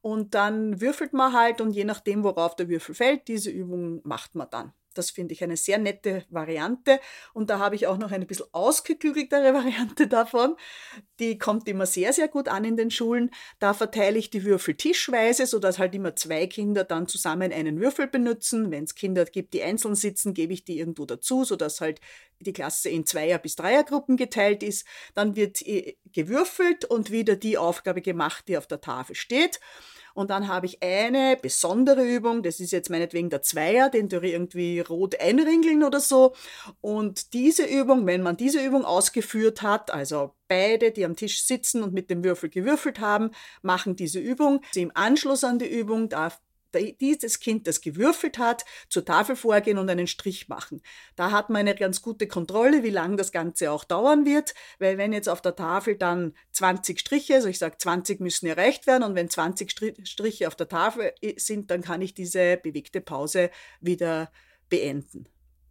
Und 0.01 0.35
dann 0.35 0.79
würfelt 0.79 1.13
man 1.13 1.33
halt 1.33 1.59
und 1.59 1.71
je 1.71 1.85
nachdem, 1.85 2.23
worauf 2.23 2.55
der 2.55 2.69
Würfel 2.69 2.93
fällt, 2.93 3.27
diese 3.27 3.49
Übung 3.49 4.01
macht 4.03 4.35
man 4.35 4.49
dann. 4.49 4.73
Das 4.93 5.09
finde 5.09 5.33
ich 5.33 5.43
eine 5.43 5.57
sehr 5.57 5.77
nette 5.77 6.25
Variante. 6.29 6.99
Und 7.33 7.49
da 7.49 7.59
habe 7.59 7.75
ich 7.75 7.87
auch 7.87 7.97
noch 7.97 8.11
eine 8.11 8.25
bisschen 8.25 8.47
ausgeklügeltere 8.51 9.53
Variante 9.53 10.07
davon. 10.07 10.55
Die 11.19 11.37
kommt 11.37 11.67
immer 11.67 11.85
sehr, 11.85 12.13
sehr 12.13 12.27
gut 12.27 12.47
an 12.47 12.65
in 12.65 12.77
den 12.77 12.91
Schulen. 12.91 13.31
Da 13.59 13.73
verteile 13.73 14.19
ich 14.19 14.29
die 14.29 14.43
Würfel 14.43 14.75
tischweise, 14.75 15.45
sodass 15.45 15.79
halt 15.79 15.95
immer 15.95 16.15
zwei 16.15 16.47
Kinder 16.47 16.83
dann 16.83 17.07
zusammen 17.07 17.51
einen 17.53 17.79
Würfel 17.79 18.07
benutzen. 18.07 18.71
Wenn 18.71 18.83
es 18.83 18.95
Kinder 18.95 19.25
gibt, 19.25 19.53
die 19.53 19.63
einzeln 19.63 19.95
sitzen, 19.95 20.33
gebe 20.33 20.53
ich 20.53 20.63
die 20.65 20.79
irgendwo 20.79 21.05
dazu, 21.05 21.43
sodass 21.43 21.81
halt 21.81 22.01
die 22.39 22.53
Klasse 22.53 22.89
in 22.89 23.05
Zweier- 23.05 23.39
bis 23.39 23.55
Dreiergruppen 23.55 24.17
geteilt 24.17 24.63
ist. 24.63 24.85
Dann 25.13 25.35
wird 25.35 25.61
äh, 25.65 25.95
gewürfelt 26.11 26.85
und 26.85 27.11
wieder 27.11 27.35
die 27.35 27.57
Aufgabe 27.57 28.01
gemacht, 28.01 28.47
die 28.47 28.57
auf 28.57 28.67
der 28.67 28.81
Tafel 28.81 29.15
steht. 29.15 29.59
Und 30.13 30.29
dann 30.29 30.47
habe 30.47 30.65
ich 30.65 30.81
eine 30.83 31.37
besondere 31.41 32.03
Übung, 32.03 32.43
das 32.43 32.59
ist 32.59 32.71
jetzt 32.71 32.89
meinetwegen 32.89 33.29
der 33.29 33.41
Zweier, 33.41 33.89
den 33.89 34.09
du 34.09 34.19
irgendwie 34.19 34.79
rot 34.79 35.19
einringeln 35.19 35.83
oder 35.83 35.99
so. 35.99 36.33
Und 36.81 37.33
diese 37.33 37.65
Übung, 37.65 38.05
wenn 38.05 38.21
man 38.21 38.37
diese 38.37 38.63
Übung 38.63 38.85
ausgeführt 38.85 39.61
hat, 39.61 39.91
also 39.91 40.33
beide, 40.47 40.91
die 40.91 41.05
am 41.05 41.15
Tisch 41.15 41.45
sitzen 41.45 41.81
und 41.83 41.93
mit 41.93 42.09
dem 42.09 42.23
Würfel 42.23 42.49
gewürfelt 42.49 42.99
haben, 42.99 43.31
machen 43.61 43.95
diese 43.95 44.19
Übung. 44.19 44.61
Im 44.75 44.91
Anschluss 44.93 45.43
an 45.43 45.59
die 45.59 45.69
Übung 45.69 46.09
darf 46.09 46.41
dieses 46.73 47.39
Kind, 47.39 47.67
das 47.67 47.81
gewürfelt 47.81 48.37
hat, 48.37 48.65
zur 48.89 49.05
Tafel 49.05 49.35
vorgehen 49.35 49.77
und 49.77 49.89
einen 49.89 50.07
Strich 50.07 50.47
machen. 50.47 50.81
Da 51.15 51.31
hat 51.31 51.49
man 51.49 51.61
eine 51.61 51.75
ganz 51.75 52.01
gute 52.01 52.27
Kontrolle, 52.27 52.83
wie 52.83 52.89
lange 52.89 53.17
das 53.17 53.31
Ganze 53.31 53.71
auch 53.71 53.83
dauern 53.83 54.25
wird, 54.25 54.53
weil 54.79 54.97
wenn 54.97 55.13
jetzt 55.13 55.29
auf 55.29 55.41
der 55.41 55.55
Tafel 55.55 55.95
dann 55.95 56.33
20 56.51 56.99
Striche, 56.99 57.35
also 57.35 57.47
ich 57.47 57.59
sage 57.59 57.77
20 57.77 58.19
müssen 58.19 58.47
erreicht 58.47 58.87
werden 58.87 59.03
und 59.03 59.15
wenn 59.15 59.29
20 59.29 59.71
Striche 60.03 60.47
auf 60.47 60.55
der 60.55 60.67
Tafel 60.67 61.13
sind, 61.37 61.71
dann 61.71 61.81
kann 61.81 62.01
ich 62.01 62.13
diese 62.13 62.57
bewegte 62.57 63.01
Pause 63.01 63.51
wieder 63.79 64.31
beenden. 64.69 65.27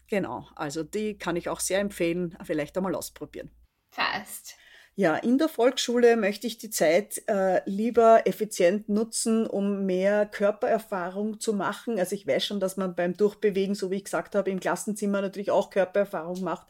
Genau, 0.09 0.49
also 0.57 0.83
die 0.83 1.17
kann 1.17 1.37
ich 1.37 1.49
auch 1.49 1.61
sehr 1.61 1.79
empfehlen, 1.79 2.37
vielleicht 2.43 2.77
einmal 2.77 2.95
ausprobieren. 2.95 3.51
Fast. 3.91 4.57
Ja, 5.01 5.17
in 5.17 5.39
der 5.39 5.49
Volksschule 5.49 6.19
möchte 6.19 6.47
ich 6.47 6.59
die 6.59 6.69
Zeit 6.69 7.23
äh, 7.27 7.63
lieber 7.65 8.27
effizient 8.27 8.91
nutzen, 8.91 9.47
um 9.47 9.87
mehr 9.87 10.27
Körpererfahrung 10.27 11.41
zu 11.41 11.55
machen. 11.55 11.99
Also 11.99 12.15
ich 12.15 12.27
weiß 12.27 12.45
schon, 12.45 12.61
dass 12.61 12.77
man 12.77 12.95
beim 12.95 13.17
Durchbewegen, 13.17 13.75
so 13.75 13.91
wie 13.91 13.97
ich 13.97 14.05
gesagt 14.05 14.35
habe, 14.35 14.51
im 14.51 14.61
Klassenzimmer 14.61 15.23
natürlich 15.23 15.51
auch 15.51 15.71
Körpererfahrung 15.71 16.43
macht. 16.43 16.67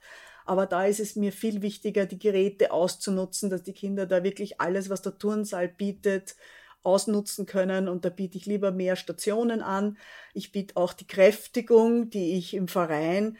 Aber 0.46 0.66
da 0.66 0.86
ist 0.86 1.00
es 1.00 1.16
mir 1.16 1.32
viel 1.32 1.60
wichtiger, 1.60 2.06
die 2.06 2.20
Geräte 2.20 2.70
auszunutzen, 2.70 3.50
dass 3.50 3.64
die 3.64 3.72
Kinder 3.72 4.06
da 4.06 4.22
wirklich 4.22 4.60
alles, 4.60 4.90
was 4.90 5.02
der 5.02 5.18
Turnsaal 5.18 5.66
bietet, 5.66 6.36
ausnutzen 6.84 7.46
können. 7.46 7.88
Und 7.88 8.04
da 8.04 8.10
biete 8.10 8.38
ich 8.38 8.46
lieber 8.46 8.70
mehr 8.70 8.94
Stationen 8.94 9.60
an. 9.60 9.98
Ich 10.34 10.52
biete 10.52 10.76
auch 10.76 10.92
die 10.92 11.08
Kräftigung, 11.08 12.10
die 12.10 12.38
ich 12.38 12.54
im 12.54 12.68
Verein 12.68 13.38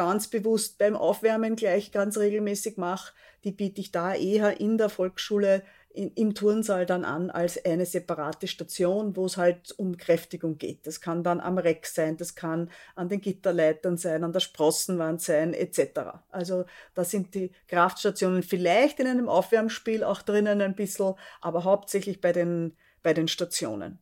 ganz 0.00 0.28
bewusst 0.28 0.78
beim 0.78 0.96
Aufwärmen 0.96 1.56
gleich 1.56 1.92
ganz 1.92 2.16
regelmäßig 2.16 2.78
mache, 2.78 3.12
die 3.44 3.52
biete 3.52 3.82
ich 3.82 3.92
da 3.92 4.14
eher 4.14 4.58
in 4.58 4.78
der 4.78 4.88
Volksschule 4.88 5.62
in, 5.90 6.10
im 6.14 6.34
Turnsaal 6.34 6.86
dann 6.86 7.04
an 7.04 7.30
als 7.30 7.62
eine 7.66 7.84
separate 7.84 8.46
Station, 8.46 9.14
wo 9.14 9.26
es 9.26 9.36
halt 9.36 9.78
um 9.78 9.98
Kräftigung 9.98 10.56
geht. 10.56 10.86
Das 10.86 11.02
kann 11.02 11.22
dann 11.22 11.38
am 11.38 11.58
Reck 11.58 11.84
sein, 11.84 12.16
das 12.16 12.34
kann 12.34 12.70
an 12.94 13.10
den 13.10 13.20
Gitterleitern 13.20 13.98
sein, 13.98 14.24
an 14.24 14.32
der 14.32 14.40
Sprossenwand 14.40 15.20
sein, 15.20 15.52
etc. 15.52 16.00
Also 16.30 16.64
da 16.94 17.04
sind 17.04 17.34
die 17.34 17.50
Kraftstationen 17.68 18.42
vielleicht 18.42 19.00
in 19.00 19.06
einem 19.06 19.28
Aufwärmspiel 19.28 20.02
auch 20.02 20.22
drinnen 20.22 20.62
ein 20.62 20.76
bisschen, 20.76 21.12
aber 21.42 21.64
hauptsächlich 21.64 22.22
bei 22.22 22.32
den, 22.32 22.74
bei 23.02 23.12
den 23.12 23.28
Stationen. 23.28 23.98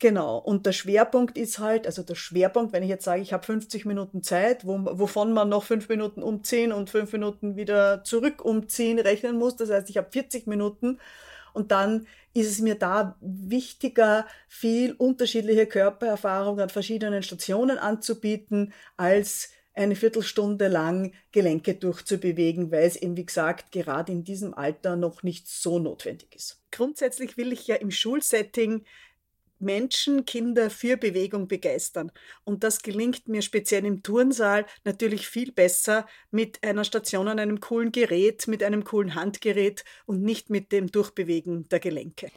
Genau, 0.00 0.38
und 0.38 0.66
der 0.66 0.72
Schwerpunkt 0.72 1.38
ist 1.38 1.60
halt, 1.60 1.86
also 1.86 2.02
der 2.02 2.16
Schwerpunkt, 2.16 2.72
wenn 2.72 2.82
ich 2.82 2.88
jetzt 2.88 3.04
sage, 3.04 3.22
ich 3.22 3.32
habe 3.32 3.46
50 3.46 3.86
Minuten 3.86 4.22
Zeit, 4.22 4.66
wo, 4.66 4.78
wovon 4.98 5.32
man 5.32 5.48
noch 5.48 5.62
5 5.62 5.88
Minuten 5.88 6.22
umziehen 6.22 6.72
und 6.72 6.90
5 6.90 7.12
Minuten 7.12 7.56
wieder 7.56 8.02
zurück 8.02 8.44
umziehen 8.44 8.98
rechnen 8.98 9.38
muss, 9.38 9.56
das 9.56 9.70
heißt, 9.70 9.88
ich 9.88 9.96
habe 9.96 10.10
40 10.10 10.46
Minuten 10.46 10.98
und 11.52 11.70
dann 11.70 12.06
ist 12.34 12.50
es 12.50 12.60
mir 12.60 12.74
da 12.74 13.16
wichtiger, 13.20 14.26
viel 14.48 14.92
unterschiedliche 14.92 15.66
Körpererfahrung 15.66 16.58
an 16.58 16.68
verschiedenen 16.68 17.22
Stationen 17.22 17.78
anzubieten, 17.78 18.72
als 18.96 19.50
eine 19.74 19.96
Viertelstunde 19.96 20.68
lang 20.68 21.12
Gelenke 21.32 21.74
durchzubewegen, 21.74 22.70
weil 22.70 22.84
es 22.84 22.96
eben, 22.96 23.16
wie 23.16 23.26
gesagt, 23.26 23.72
gerade 23.72 24.12
in 24.12 24.24
diesem 24.24 24.54
Alter 24.54 24.96
noch 24.96 25.22
nicht 25.22 25.48
so 25.48 25.78
notwendig 25.78 26.34
ist. 26.34 26.60
Grundsätzlich 26.70 27.36
will 27.36 27.52
ich 27.52 27.66
ja 27.66 27.76
im 27.76 27.90
Schulsetting 27.90 28.84
Menschen, 29.58 30.24
Kinder 30.24 30.70
für 30.70 30.96
Bewegung 30.96 31.48
begeistern. 31.48 32.12
Und 32.44 32.64
das 32.64 32.82
gelingt 32.82 33.28
mir 33.28 33.42
speziell 33.42 33.84
im 33.84 34.02
Turnsaal 34.02 34.66
natürlich 34.84 35.28
viel 35.28 35.52
besser 35.52 36.06
mit 36.30 36.62
einer 36.62 36.84
Station 36.84 37.28
an 37.28 37.38
einem 37.38 37.60
coolen 37.60 37.92
Gerät, 37.92 38.46
mit 38.48 38.62
einem 38.62 38.84
coolen 38.84 39.14
Handgerät 39.14 39.84
und 40.06 40.22
nicht 40.22 40.50
mit 40.50 40.72
dem 40.72 40.88
Durchbewegen 40.88 41.68
der 41.68 41.80
Gelenke. 41.80 42.30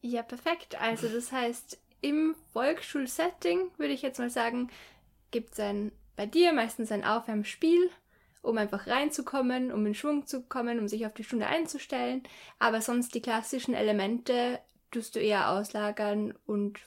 Ja, 0.00 0.22
perfekt. 0.22 0.80
Also 0.80 1.08
das 1.08 1.32
heißt, 1.32 1.78
im 2.00 2.34
Volksschulsetting 2.52 3.70
würde 3.78 3.94
ich 3.94 4.02
jetzt 4.02 4.18
mal 4.18 4.30
sagen, 4.30 4.70
gibt 5.30 5.54
es 5.54 5.60
ein 5.60 5.92
bei 6.16 6.26
dir 6.26 6.52
meistens 6.52 6.92
ein 6.92 7.04
Aufwärmspiel, 7.04 7.90
um 8.42 8.58
einfach 8.58 8.86
reinzukommen, 8.86 9.72
um 9.72 9.84
in 9.86 9.94
Schwung 9.94 10.26
zu 10.26 10.42
kommen, 10.42 10.78
um 10.78 10.88
sich 10.88 11.06
auf 11.06 11.14
die 11.14 11.24
Stunde 11.24 11.46
einzustellen. 11.46 12.22
Aber 12.58 12.80
sonst 12.80 13.14
die 13.14 13.22
klassischen 13.22 13.74
Elemente 13.74 14.60
tust 14.94 15.16
du 15.16 15.20
eher 15.20 15.50
auslagern 15.50 16.34
und 16.46 16.78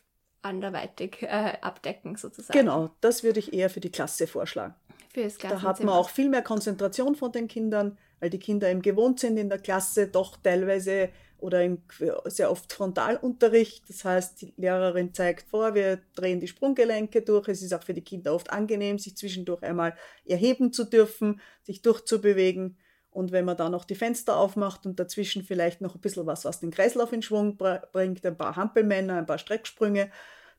anderweitig 0.41 1.23
äh, 1.23 1.57
abdecken 1.61 2.15
sozusagen. 2.15 2.57
Genau, 2.57 2.89
das 3.01 3.23
würde 3.23 3.39
ich 3.39 3.53
eher 3.53 3.69
für 3.69 3.81
die 3.81 3.91
Klasse 3.91 4.27
vorschlagen. 4.27 4.75
Für 5.13 5.23
das 5.23 5.37
da 5.37 5.61
hat 5.61 5.83
man 5.83 5.95
auch 5.95 6.09
viel 6.09 6.29
mehr 6.29 6.41
Konzentration 6.41 7.15
von 7.15 7.31
den 7.31 7.47
Kindern, 7.47 7.97
weil 8.19 8.29
die 8.29 8.39
Kinder 8.39 8.69
eben 8.69 8.81
gewohnt 8.81 9.19
sind 9.19 9.37
in 9.37 9.49
der 9.49 9.59
Klasse 9.59 10.07
doch 10.07 10.37
teilweise 10.37 11.09
oder 11.39 11.63
im, 11.63 11.83
sehr 12.25 12.49
oft 12.49 12.71
Frontalunterricht. 12.71 13.89
Das 13.89 14.05
heißt, 14.05 14.41
die 14.41 14.53
Lehrerin 14.57 15.13
zeigt 15.13 15.49
vor, 15.49 15.75
wir 15.75 15.99
drehen 16.15 16.39
die 16.39 16.47
Sprunggelenke 16.47 17.21
durch. 17.21 17.47
Es 17.47 17.61
ist 17.61 17.73
auch 17.73 17.83
für 17.83 17.93
die 17.93 18.03
Kinder 18.03 18.33
oft 18.33 18.49
angenehm, 18.49 18.97
sich 18.97 19.15
zwischendurch 19.17 19.61
einmal 19.63 19.95
erheben 20.25 20.73
zu 20.73 20.83
dürfen, 20.85 21.41
sich 21.63 21.81
durchzubewegen. 21.81 22.77
Und 23.17 23.31
wenn 23.31 23.45
man 23.45 23.57
da 23.57 23.67
noch 23.67 23.83
die 23.83 23.95
Fenster 23.95 24.37
aufmacht 24.37 24.85
und 24.85 24.99
dazwischen 24.99 25.43
vielleicht 25.43 25.81
noch 25.81 25.95
ein 25.95 26.01
bisschen 26.01 26.27
was, 26.27 26.45
was 26.45 26.59
den 26.59 26.69
Kreislauf 26.69 27.11
in 27.11 27.23
Schwung 27.23 27.57
bringt, 27.57 28.23
ein 28.23 28.37
paar 28.37 28.55
Hampelmänner, 28.55 29.17
ein 29.17 29.25
paar 29.25 29.39
Strecksprünge, 29.39 30.11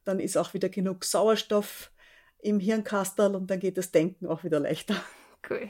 dann 0.05 0.19
ist 0.19 0.37
auch 0.37 0.55
wieder 0.55 0.69
genug 0.69 1.05
Sauerstoff 1.05 1.93
im 2.41 2.59
Hirnkastel 2.59 3.37
und 3.37 3.49
dann 3.49 3.61
geht 3.61 3.79
das 3.79 3.93
Denken 3.93 4.27
auch 4.27 4.43
wieder 4.43 4.59
leichter. 4.59 4.97
Cool. 5.49 5.69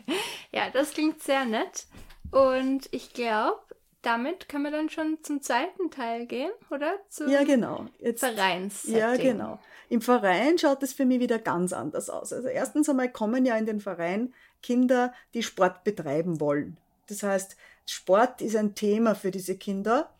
Ja, 0.50 0.70
das 0.70 0.92
klingt 0.92 1.22
sehr 1.22 1.44
nett. 1.44 1.88
Und 2.30 2.88
ich 2.90 3.12
glaube, 3.12 3.60
damit 4.00 4.48
können 4.48 4.64
wir 4.64 4.70
dann 4.70 4.88
schon 4.88 5.18
zum 5.22 5.42
zweiten 5.42 5.90
Teil 5.90 6.24
gehen, 6.24 6.52
oder? 6.70 6.94
Zum 7.10 7.28
ja, 7.28 7.44
genau. 7.44 7.84
Jetzt, 7.98 8.20
Vereinssetting. 8.20 8.98
Ja, 8.98 9.14
genau. 9.16 9.60
Im 9.90 10.00
Verein 10.00 10.56
schaut 10.56 10.82
es 10.82 10.94
für 10.94 11.04
mich 11.04 11.20
wieder 11.20 11.38
ganz 11.38 11.74
anders 11.74 12.08
aus. 12.08 12.32
Also 12.32 12.48
erstens 12.48 12.88
einmal 12.88 13.12
kommen 13.12 13.44
ja 13.44 13.58
in 13.58 13.66
den 13.66 13.80
Verein 13.80 14.32
Kinder, 14.62 15.12
die 15.34 15.42
Sport 15.42 15.84
betreiben 15.84 16.40
wollen. 16.40 16.76
Das 17.06 17.22
heißt, 17.22 17.56
Sport 17.86 18.42
ist 18.42 18.56
ein 18.56 18.74
Thema 18.74 19.14
für 19.14 19.30
diese 19.30 19.56
Kinder. 19.56 20.14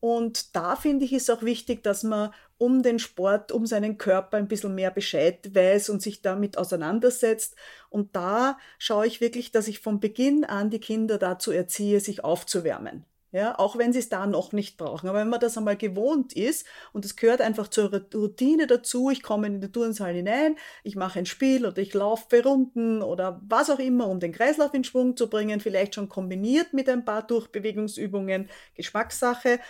Und 0.00 0.56
da 0.56 0.76
finde 0.76 1.04
ich 1.04 1.12
es 1.12 1.28
auch 1.28 1.42
wichtig, 1.42 1.82
dass 1.82 2.02
man 2.02 2.32
um 2.56 2.82
den 2.82 2.98
Sport, 2.98 3.52
um 3.52 3.66
seinen 3.66 3.98
Körper 3.98 4.38
ein 4.38 4.48
bisschen 4.48 4.74
mehr 4.74 4.90
Bescheid 4.90 5.54
weiß 5.54 5.90
und 5.90 6.02
sich 6.02 6.22
damit 6.22 6.56
auseinandersetzt. 6.56 7.56
Und 7.90 8.16
da 8.16 8.58
schaue 8.78 9.06
ich 9.06 9.20
wirklich, 9.20 9.50
dass 9.50 9.68
ich 9.68 9.80
von 9.80 10.00
Beginn 10.00 10.44
an 10.44 10.70
die 10.70 10.80
Kinder 10.80 11.18
dazu 11.18 11.52
erziehe, 11.52 12.00
sich 12.00 12.24
aufzuwärmen. 12.24 13.04
Ja, 13.32 13.56
auch 13.60 13.78
wenn 13.78 13.92
sie 13.92 14.00
es 14.00 14.08
da 14.08 14.26
noch 14.26 14.50
nicht 14.52 14.76
brauchen. 14.76 15.08
Aber 15.08 15.20
wenn 15.20 15.28
man 15.28 15.38
das 15.38 15.56
einmal 15.56 15.76
gewohnt 15.76 16.32
ist 16.32 16.66
und 16.92 17.04
es 17.04 17.14
gehört 17.14 17.40
einfach 17.40 17.68
zur 17.68 17.92
Routine 18.12 18.66
dazu, 18.66 19.08
ich 19.10 19.22
komme 19.22 19.46
in 19.46 19.60
den 19.60 19.72
Turnsaal 19.72 20.14
hinein, 20.14 20.56
ich 20.82 20.96
mache 20.96 21.20
ein 21.20 21.26
Spiel 21.26 21.64
oder 21.64 21.78
ich 21.78 21.94
laufe 21.94 22.42
Runden 22.42 23.02
oder 23.02 23.40
was 23.46 23.70
auch 23.70 23.78
immer, 23.78 24.08
um 24.08 24.18
den 24.18 24.32
Kreislauf 24.32 24.74
in 24.74 24.82
Schwung 24.82 25.16
zu 25.16 25.30
bringen, 25.30 25.60
vielleicht 25.60 25.94
schon 25.94 26.08
kombiniert 26.08 26.72
mit 26.72 26.88
ein 26.88 27.04
paar 27.04 27.24
Durchbewegungsübungen, 27.24 28.48
Geschmackssache. 28.74 29.60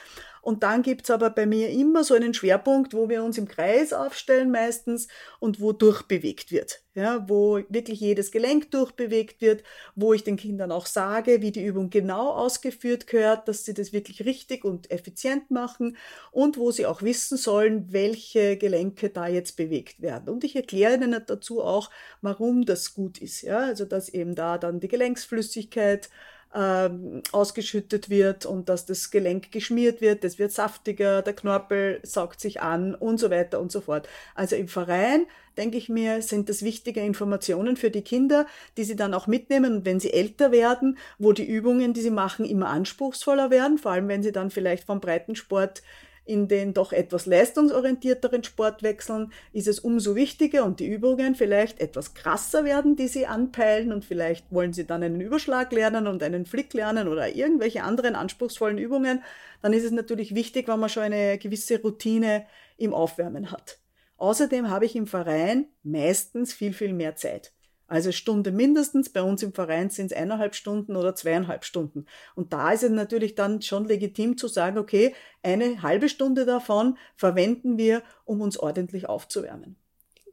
Und 0.43 0.63
dann 0.63 0.83
gibt's 0.83 1.11
aber 1.11 1.31
bei 1.31 1.47
mir 1.47 1.71
immer 1.71 2.05
so 2.05 2.15
einen 2.15 2.35
Schwerpunkt, 2.35 2.95
wo 2.95 3.09
wir 3.09 3.23
uns 3.23 3.39
im 3.39 3.49
Kreis 3.49 3.93
aufstellen 3.93 4.51
meistens 4.51 5.09
und 5.39 5.61
wo 5.61 5.73
durchbewegt 5.73 6.51
wird. 6.51 6.83
Ja, 6.95 7.29
wo 7.29 7.61
wirklich 7.69 8.01
jedes 8.01 8.33
Gelenk 8.33 8.73
durchbewegt 8.73 9.41
wird, 9.41 9.63
wo 9.95 10.13
ich 10.13 10.25
den 10.25 10.37
Kindern 10.37 10.73
auch 10.73 10.87
sage, 10.87 11.41
wie 11.41 11.53
die 11.53 11.65
Übung 11.65 11.89
genau 11.89 12.31
ausgeführt 12.31 13.07
gehört, 13.07 13.47
dass 13.47 13.65
sie 13.65 13.75
das 13.75 13.93
wirklich 13.93 14.25
richtig 14.25 14.65
und 14.65 14.91
effizient 14.91 15.53
machen 15.53 15.97
und 16.33 16.59
wo 16.59 16.73
sie 16.73 16.87
auch 16.87 17.03
wissen 17.03 17.37
sollen, 17.37 17.93
welche 17.93 18.57
Gelenke 18.57 19.09
da 19.11 19.29
jetzt 19.29 19.57
bewegt 19.57 20.03
werden. 20.03 20.29
Und 20.29 20.43
ich 20.43 20.57
erkläre 20.57 20.95
ihnen 20.95 21.23
dazu 21.27 21.63
auch, 21.63 21.91
warum 22.23 22.65
das 22.65 22.93
gut 22.93 23.19
ist. 23.19 23.43
Ja, 23.43 23.59
also 23.59 23.85
dass 23.85 24.09
eben 24.09 24.35
da 24.35 24.59
dann 24.59 24.81
die 24.81 24.89
Gelenksflüssigkeit 24.89 26.11
ähm, 26.55 27.23
ausgeschüttet 27.33 28.11
wird 28.11 28.45
und 28.47 28.69
dass 28.69 28.87
das 28.87 29.11
Gelenk 29.11 29.53
geschmiert 29.53 30.01
wird, 30.01 30.25
das 30.25 30.39
wird 30.39 30.53
saftiger, 30.53 31.23
der 31.23 31.35
Knorpel 31.35 32.01
saugt 32.03 32.41
sich 32.41 32.61
an 32.61 32.95
und 32.95 33.19
so 33.19 33.31
weiter 33.31 33.61
und 33.61 33.71
so 33.71 33.81
fort. 33.81 34.09
Also 34.35 34.57
im 34.57 34.69
Verein, 34.69 35.27
denke 35.57 35.79
ich 35.79 35.89
mir, 35.89 36.23
sind 36.23 36.49
das 36.49 36.63
wichtige 36.63 37.01
Informationen 37.01 37.77
für 37.77 37.91
die 37.91 38.03
Kinder, 38.03 38.47
die 38.77 38.85
sie 38.85 38.97
dann 38.97 39.15
auch 39.15 39.27
mitnehmen 39.27 39.85
wenn 39.85 40.01
sie 40.01 40.13
älter 40.13 40.53
werden, 40.53 40.99
wo 41.19 41.33
die 41.33 41.45
Übungen, 41.45 41.93
die 41.93 42.01
sie 42.01 42.11
machen, 42.11 42.45
immer 42.45 42.69
anspruchsvoller 42.69 43.51
werden, 43.51 43.79
vor 43.79 43.93
allem 43.93 44.09
wenn 44.09 44.23
sie 44.23 44.33
dann 44.33 44.51
vielleicht 44.51 44.85
vom 44.85 45.01
Breitensport 45.01 45.83
in 46.31 46.47
den 46.47 46.75
doch 46.75 46.93
etwas 46.93 47.27
leistungsorientierteren 47.27 48.45
Sportwechseln 48.45 49.33
ist 49.53 49.67
es 49.67 49.81
umso 49.81 50.15
wichtiger 50.15 50.65
und 50.65 50.79
die 50.79 50.87
Übungen 50.87 51.35
vielleicht 51.35 51.81
etwas 51.81 52.15
krasser 52.15 52.65
werden, 52.65 52.95
die 52.95 53.09
sie 53.09 53.27
anpeilen 53.27 53.93
und 53.93 54.05
vielleicht 54.05 54.53
wollen 54.53 54.73
sie 54.73 54.87
dann 54.87 55.03
einen 55.03 55.21
Überschlag 55.21 55.73
lernen 55.73 56.07
und 56.07 56.23
einen 56.23 56.47
Flick 56.47 56.73
lernen 56.73 57.09
oder 57.09 57.35
irgendwelche 57.35 57.83
anderen 57.83 58.15
anspruchsvollen 58.15 58.79
Übungen, 58.79 59.25
dann 59.61 59.73
ist 59.73 59.83
es 59.83 59.91
natürlich 59.91 60.35
wichtig, 60.37 60.69
wenn 60.69 60.79
man 60.79 60.89
schon 60.89 61.03
eine 61.03 61.37
gewisse 61.37 61.83
Routine 61.83 62.47
im 62.77 62.95
Aufwärmen 62.95 63.51
hat. 63.51 63.81
Außerdem 64.17 64.71
habe 64.71 64.85
ich 64.85 64.95
im 64.95 65.09
Verein 65.09 65.67
meistens 65.83 66.53
viel, 66.53 66.73
viel 66.73 66.93
mehr 66.93 67.17
Zeit. 67.17 67.53
Also 67.91 68.13
Stunde 68.13 68.53
mindestens, 68.53 69.09
bei 69.09 69.21
uns 69.21 69.43
im 69.43 69.53
Verein 69.53 69.91
sind 69.91 70.13
es 70.13 70.17
eineinhalb 70.17 70.55
Stunden 70.55 70.95
oder 70.95 71.17
zweieinhalb 71.17 71.65
Stunden. 71.65 72.07
Und 72.37 72.53
da 72.53 72.71
ist 72.71 72.85
es 72.85 72.91
natürlich 72.91 73.35
dann 73.35 73.63
schon 73.63 73.85
legitim 73.85 74.39
zu 74.39 74.47
sagen, 74.47 74.79
okay, 74.79 75.13
eine 75.43 75.83
halbe 75.83 76.09
Stunde 76.09 76.47
davon 76.47 76.97
verwenden 77.17 77.79
wir, 77.79 78.05
um 78.25 78.43
uns 78.43 78.59
ordentlich 78.59 79.09
aufzuwärmen. 79.09 79.75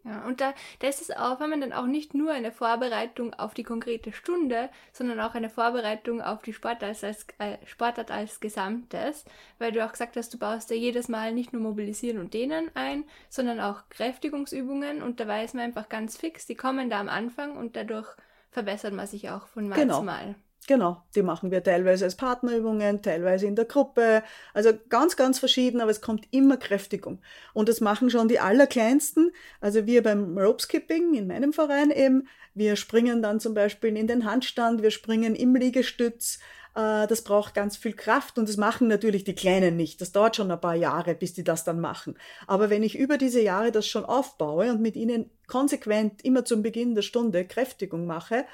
Ja, 0.08 0.26
und 0.26 0.40
da, 0.40 0.54
da 0.80 0.88
ist 0.88 1.02
das 1.02 1.18
Aufwärmen 1.18 1.60
dann 1.60 1.74
auch 1.74 1.86
nicht 1.86 2.14
nur 2.14 2.32
eine 2.32 2.54
Vorbereitung 2.54 3.34
auf 3.34 3.54
die 3.54 3.64
konkrete 3.64 4.14
Stunde, 4.14 4.70
sondern 4.94 5.20
auch 5.20 5.36
eine 5.36 5.50
Vorbereitung 5.50 6.22
auf 6.22 6.42
die 6.44 6.54
Sportart 6.54 7.04
als, 7.04 7.26
äh, 7.40 7.58
Sportart 7.66 8.10
als 8.10 8.40
Gesamtes, 8.40 9.26
weil 9.60 9.74
du 9.74 9.86
auch 9.86 9.92
gesagt 9.92 10.16
hast, 10.16 10.34
du 10.34 10.38
baust 10.38 10.70
ja 10.70 10.78
jedes 10.78 11.10
Mal 11.10 11.34
nicht 11.34 11.52
nur 11.52 11.62
Mobilisieren 11.62 12.20
und 12.20 12.34
Dehnen 12.34 12.72
ein, 12.74 13.04
sondern 13.28 13.60
auch 13.60 13.84
Kräftigungsübungen 13.90 15.02
und 15.02 15.20
da 15.20 15.28
weiß 15.28 15.56
man 15.56 15.64
einfach 15.64 15.90
ganz 15.90 16.16
fix, 16.16 16.46
die 16.46 16.56
kommen 16.56 16.90
da 16.90 17.02
am 17.02 17.10
Anfang 17.10 17.58
und 17.58 17.76
dadurch 17.76 18.08
verbessert 18.52 18.94
man 18.94 19.08
sich 19.08 19.30
auch 19.30 19.48
von 19.48 19.68
Mal 19.68 19.76
genau. 19.76 20.00
zu 20.00 20.06
Mal. 20.06 20.36
Genau, 20.68 21.02
die 21.16 21.22
machen 21.22 21.50
wir 21.50 21.64
teilweise 21.64 22.04
als 22.04 22.16
Partnerübungen, 22.16 23.02
teilweise 23.02 23.48
in 23.48 23.56
der 23.56 23.64
Gruppe. 23.64 24.22
Also 24.54 24.72
ganz, 24.90 25.16
ganz 25.16 25.40
verschieden, 25.40 25.80
aber 25.80 25.92
es 25.92 26.02
kommt 26.02 26.28
immer 26.32 26.58
Kräftigung. 26.58 27.22
Und 27.54 27.70
das 27.70 27.80
machen 27.80 28.10
schon 28.10 28.28
die 28.28 28.42
Allerkleinsten. 28.42 29.32
Also 29.62 29.86
wir 29.86 30.04
beim 30.04 30.38
Rope 30.38 30.62
Skipping 30.62 31.14
in 31.14 31.28
meinem 31.28 31.54
Verein 31.54 31.90
eben. 31.90 32.28
Wir 32.54 32.76
springen 32.76 33.22
dann 33.22 33.40
zum 33.40 33.54
Beispiel 33.54 33.96
in 33.96 34.08
den 34.08 34.26
Handstand, 34.26 34.82
wir 34.82 34.92
springen 34.92 35.36
im 35.36 35.56
Liegestütz. 35.56 36.40
Äh, 36.76 37.08
das 37.08 37.22
braucht 37.24 37.54
ganz 37.54 37.78
viel 37.78 37.94
Kraft 37.94 38.38
und 38.38 38.50
das 38.50 38.58
machen 38.58 38.90
natürlich 38.90 39.24
die 39.24 39.36
Kleinen 39.36 39.78
nicht. 39.78 40.02
Das 40.02 40.12
dauert 40.12 40.36
schon 40.36 40.52
ein 40.52 40.60
paar 40.60 40.76
Jahre, 40.76 41.16
bis 41.16 41.34
die 41.34 41.46
das 41.46 41.64
dann 41.64 41.80
machen. 41.80 42.18
Aber 42.46 42.70
wenn 42.70 42.84
ich 42.84 42.98
über 42.98 43.18
diese 43.18 43.42
Jahre 43.42 43.72
das 43.72 43.88
schon 43.88 44.04
aufbaue 44.04 44.70
und 44.70 44.82
mit 44.82 44.98
ihnen 44.98 45.30
konsequent 45.48 46.26
immer 46.26 46.44
zum 46.44 46.62
Beginn 46.62 46.94
der 46.94 47.04
Stunde 47.04 47.46
Kräftigung 47.46 48.06
mache, 48.06 48.46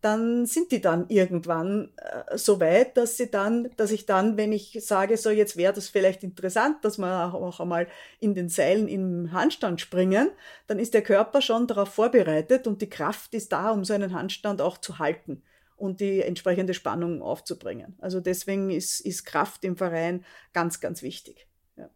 dann 0.00 0.46
sind 0.46 0.70
die 0.70 0.80
dann 0.80 1.08
irgendwann 1.08 1.92
äh, 1.96 2.38
so 2.38 2.60
weit, 2.60 2.96
dass 2.96 3.16
sie 3.16 3.30
dann, 3.30 3.70
dass 3.76 3.90
ich 3.90 4.06
dann, 4.06 4.36
wenn 4.36 4.52
ich 4.52 4.78
sage, 4.80 5.16
so 5.16 5.30
jetzt 5.30 5.56
wäre 5.56 5.72
das 5.72 5.88
vielleicht 5.88 6.22
interessant, 6.22 6.84
dass 6.84 6.98
wir 6.98 7.34
auch 7.34 7.60
einmal 7.60 7.88
in 8.20 8.34
den 8.34 8.48
Seilen 8.48 8.86
im 8.86 9.32
Handstand 9.32 9.80
springen, 9.80 10.30
dann 10.68 10.78
ist 10.78 10.94
der 10.94 11.02
Körper 11.02 11.42
schon 11.42 11.66
darauf 11.66 11.88
vorbereitet 11.88 12.66
und 12.66 12.80
die 12.80 12.90
Kraft 12.90 13.34
ist 13.34 13.52
da, 13.52 13.70
um 13.70 13.84
so 13.84 13.92
einen 13.92 14.14
Handstand 14.14 14.60
auch 14.60 14.78
zu 14.78 14.98
halten 14.98 15.42
und 15.76 16.00
die 16.00 16.22
entsprechende 16.22 16.74
Spannung 16.74 17.22
aufzubringen. 17.22 17.96
Also 18.00 18.20
deswegen 18.20 18.70
ist, 18.70 19.00
ist 19.00 19.24
Kraft 19.24 19.64
im 19.64 19.76
Verein 19.76 20.24
ganz, 20.52 20.80
ganz 20.80 21.02
wichtig. 21.02 21.48
Ja. 21.76 21.90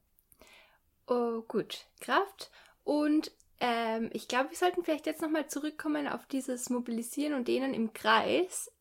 Oh, 1.06 1.42
gut, 1.42 1.86
Kraft. 2.00 2.50
Und 2.84 3.32
ähm, 3.62 4.10
ich 4.12 4.26
glaube, 4.26 4.50
wir 4.50 4.56
sollten 4.58 4.82
vielleicht 4.82 5.06
jetzt 5.06 5.22
nochmal 5.22 5.46
zurückkommen 5.46 6.08
auf 6.08 6.26
dieses 6.26 6.68
Mobilisieren 6.68 7.34
und 7.34 7.46
Dehnen 7.46 7.74
im 7.74 7.92
Kreis. 7.92 8.72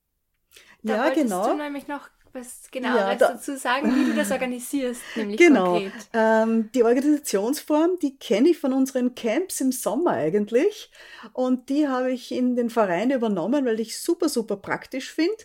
Da 0.81 1.07
ja, 1.07 1.13
genau. 1.13 1.47
du 1.47 1.55
nämlich 1.55 1.87
noch 1.87 2.09
was 2.33 2.71
genaueres 2.71 2.99
ja, 2.99 3.15
da, 3.15 3.33
dazu 3.33 3.57
sagen, 3.57 3.93
wie 3.93 4.09
du 4.09 4.15
das 4.15 4.31
organisierst, 4.31 5.01
nämlich 5.15 5.37
genau. 5.37 5.73
konkret. 5.73 5.93
Ähm, 6.13 6.71
die 6.73 6.83
Organisationsform, 6.83 7.99
die 8.01 8.17
kenne 8.17 8.49
ich 8.49 8.57
von 8.57 8.73
unseren 8.73 9.13
Camps 9.13 9.61
im 9.61 9.71
Sommer 9.71 10.11
eigentlich 10.11 10.89
und 11.33 11.69
die 11.69 11.87
habe 11.87 12.11
ich 12.11 12.31
in 12.31 12.55
den 12.55 12.71
Verein 12.71 13.11
übernommen, 13.11 13.65
weil 13.65 13.79
ich 13.79 13.99
super, 13.99 14.29
super 14.29 14.57
praktisch 14.57 15.13
finde. 15.13 15.35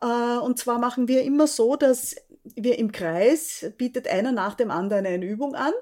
Äh, 0.00 0.38
und 0.38 0.56
zwar 0.58 0.78
machen 0.78 1.08
wir 1.08 1.22
immer 1.22 1.48
so, 1.48 1.74
dass 1.74 2.14
wir 2.44 2.78
im 2.78 2.92
Kreis 2.92 3.72
bietet 3.76 4.06
einer 4.06 4.30
nach 4.30 4.54
dem 4.54 4.70
anderen 4.70 5.06
eine 5.06 5.24
Übung 5.24 5.56
an 5.56 5.72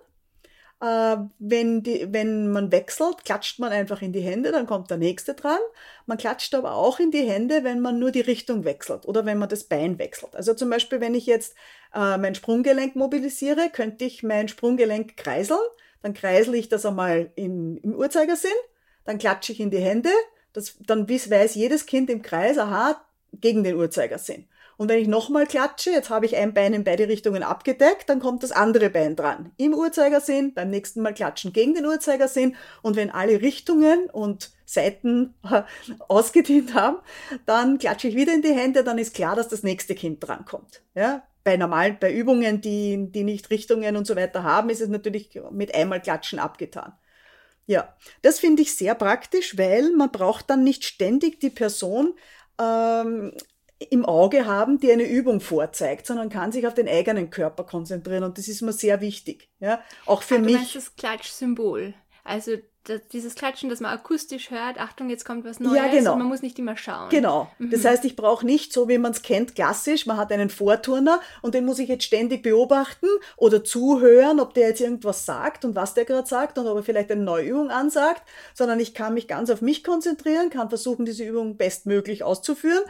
äh, 0.80 1.16
wenn, 1.38 1.82
die, 1.82 2.06
wenn 2.12 2.50
man 2.50 2.70
wechselt, 2.70 3.24
klatscht 3.24 3.58
man 3.58 3.72
einfach 3.72 4.02
in 4.02 4.12
die 4.12 4.20
Hände, 4.20 4.52
dann 4.52 4.66
kommt 4.66 4.90
der 4.90 4.98
nächste 4.98 5.34
dran. 5.34 5.58
Man 6.04 6.18
klatscht 6.18 6.54
aber 6.54 6.74
auch 6.74 7.00
in 7.00 7.10
die 7.10 7.26
Hände, 7.26 7.64
wenn 7.64 7.80
man 7.80 7.98
nur 7.98 8.10
die 8.10 8.20
Richtung 8.20 8.64
wechselt 8.64 9.06
oder 9.06 9.24
wenn 9.24 9.38
man 9.38 9.48
das 9.48 9.64
Bein 9.64 9.98
wechselt. 9.98 10.36
Also 10.36 10.54
zum 10.54 10.70
Beispiel, 10.70 11.00
wenn 11.00 11.14
ich 11.14 11.26
jetzt 11.26 11.54
äh, 11.94 12.18
mein 12.18 12.34
Sprunggelenk 12.34 12.94
mobilisiere, 12.94 13.70
könnte 13.70 14.04
ich 14.04 14.22
mein 14.22 14.48
Sprunggelenk 14.48 15.16
kreiseln. 15.16 15.60
Dann 16.02 16.14
kreisel 16.14 16.54
ich 16.54 16.68
das 16.68 16.84
einmal 16.84 17.32
in, 17.36 17.78
im 17.78 17.94
Uhrzeigersinn, 17.94 18.50
dann 19.04 19.18
klatsche 19.18 19.52
ich 19.52 19.60
in 19.60 19.70
die 19.70 19.78
Hände. 19.78 20.10
Das, 20.52 20.76
dann 20.86 21.08
weiß 21.08 21.54
jedes 21.54 21.86
Kind 21.86 22.10
im 22.10 22.22
Kreis, 22.22 22.58
aha, 22.58 23.02
gegen 23.32 23.64
den 23.64 23.76
Uhrzeigersinn. 23.76 24.46
Und 24.76 24.90
wenn 24.90 24.98
ich 24.98 25.08
nochmal 25.08 25.46
klatsche, 25.46 25.90
jetzt 25.90 26.10
habe 26.10 26.26
ich 26.26 26.36
ein 26.36 26.52
Bein 26.52 26.74
in 26.74 26.84
beide 26.84 27.08
Richtungen 27.08 27.42
abgedeckt, 27.42 28.08
dann 28.10 28.20
kommt 28.20 28.42
das 28.42 28.52
andere 28.52 28.90
Bein 28.90 29.16
dran. 29.16 29.52
Im 29.56 29.72
Uhrzeigersinn, 29.72 30.52
beim 30.52 30.68
nächsten 30.68 31.00
Mal 31.00 31.14
klatschen 31.14 31.52
gegen 31.52 31.74
den 31.74 31.86
Uhrzeigersinn. 31.86 32.56
Und 32.82 32.96
wenn 32.96 33.10
alle 33.10 33.40
Richtungen 33.40 34.10
und 34.10 34.50
Seiten 34.66 35.34
ausgedient 36.08 36.74
haben, 36.74 36.98
dann 37.46 37.78
klatsche 37.78 38.08
ich 38.08 38.16
wieder 38.16 38.34
in 38.34 38.42
die 38.42 38.52
Hände, 38.52 38.84
dann 38.84 38.98
ist 38.98 39.14
klar, 39.14 39.34
dass 39.34 39.48
das 39.48 39.62
nächste 39.62 39.94
Kind 39.94 40.26
drankommt. 40.26 40.82
Ja? 40.94 41.22
Bei 41.42 41.56
normalen, 41.56 41.96
bei 41.98 42.12
Übungen, 42.12 42.60
die, 42.60 43.10
die 43.10 43.24
nicht 43.24 43.50
Richtungen 43.50 43.96
und 43.96 44.06
so 44.06 44.14
weiter 44.14 44.42
haben, 44.42 44.68
ist 44.68 44.82
es 44.82 44.88
natürlich 44.88 45.40
mit 45.52 45.74
einmal 45.74 46.02
Klatschen 46.02 46.38
abgetan. 46.38 46.92
Ja, 47.66 47.96
das 48.22 48.38
finde 48.38 48.62
ich 48.62 48.76
sehr 48.76 48.94
praktisch, 48.94 49.58
weil 49.58 49.90
man 49.92 50.12
braucht 50.12 50.50
dann 50.50 50.62
nicht 50.62 50.84
ständig 50.84 51.40
die 51.40 51.50
Person 51.50 52.14
ähm, 52.60 53.32
im 53.78 54.04
Auge 54.04 54.46
haben, 54.46 54.78
die 54.78 54.90
eine 54.90 55.08
Übung 55.08 55.40
vorzeigt, 55.40 56.06
sondern 56.06 56.30
kann 56.30 56.52
sich 56.52 56.66
auf 56.66 56.74
den 56.74 56.88
eigenen 56.88 57.30
Körper 57.30 57.64
konzentrieren 57.64 58.24
und 58.24 58.38
das 58.38 58.48
ist 58.48 58.62
mir 58.62 58.72
sehr 58.72 59.00
wichtig. 59.00 59.50
Ja, 59.60 59.80
auch 60.06 60.22
für 60.22 60.36
ah, 60.36 60.38
mich. 60.38 60.56
Meinst 60.56 60.76
das 60.76 60.96
Klatschsymbol. 60.96 61.94
Also 62.24 62.56
das, 62.88 63.00
dieses 63.12 63.34
Klatschen, 63.34 63.68
das 63.68 63.80
man 63.80 63.92
akustisch 63.92 64.50
hört, 64.50 64.78
Achtung, 64.78 65.10
jetzt 65.10 65.24
kommt 65.24 65.44
was 65.44 65.60
Neues 65.60 65.76
ja, 65.76 65.88
genau. 65.88 66.12
und 66.12 66.18
man 66.20 66.28
muss 66.28 66.42
nicht 66.42 66.58
immer 66.58 66.76
schauen. 66.76 67.08
Genau. 67.10 67.50
Mhm. 67.58 67.70
Das 67.70 67.84
heißt, 67.84 68.04
ich 68.04 68.16
brauche 68.16 68.46
nicht 68.46 68.72
so, 68.72 68.88
wie 68.88 68.98
man 68.98 69.12
es 69.12 69.22
kennt, 69.22 69.54
klassisch, 69.54 70.06
man 70.06 70.16
hat 70.16 70.32
einen 70.32 70.50
Vorturner 70.50 71.20
und 71.42 71.54
den 71.54 71.64
muss 71.64 71.78
ich 71.78 71.88
jetzt 71.88 72.04
ständig 72.04 72.42
beobachten 72.42 73.06
oder 73.36 73.64
zuhören, 73.64 74.40
ob 74.40 74.54
der 74.54 74.68
jetzt 74.68 74.80
irgendwas 74.80 75.26
sagt 75.26 75.64
und 75.64 75.74
was 75.74 75.94
der 75.94 76.04
gerade 76.04 76.28
sagt 76.28 76.58
und 76.58 76.66
ob 76.66 76.76
er 76.76 76.82
vielleicht 76.82 77.10
eine 77.10 77.22
neue 77.22 77.46
Übung 77.46 77.70
ansagt, 77.70 78.22
sondern 78.54 78.80
ich 78.80 78.94
kann 78.94 79.14
mich 79.14 79.28
ganz 79.28 79.50
auf 79.50 79.62
mich 79.62 79.82
konzentrieren, 79.82 80.50
kann 80.50 80.68
versuchen, 80.68 81.04
diese 81.04 81.24
Übung 81.24 81.56
bestmöglich 81.56 82.22
auszuführen 82.22 82.84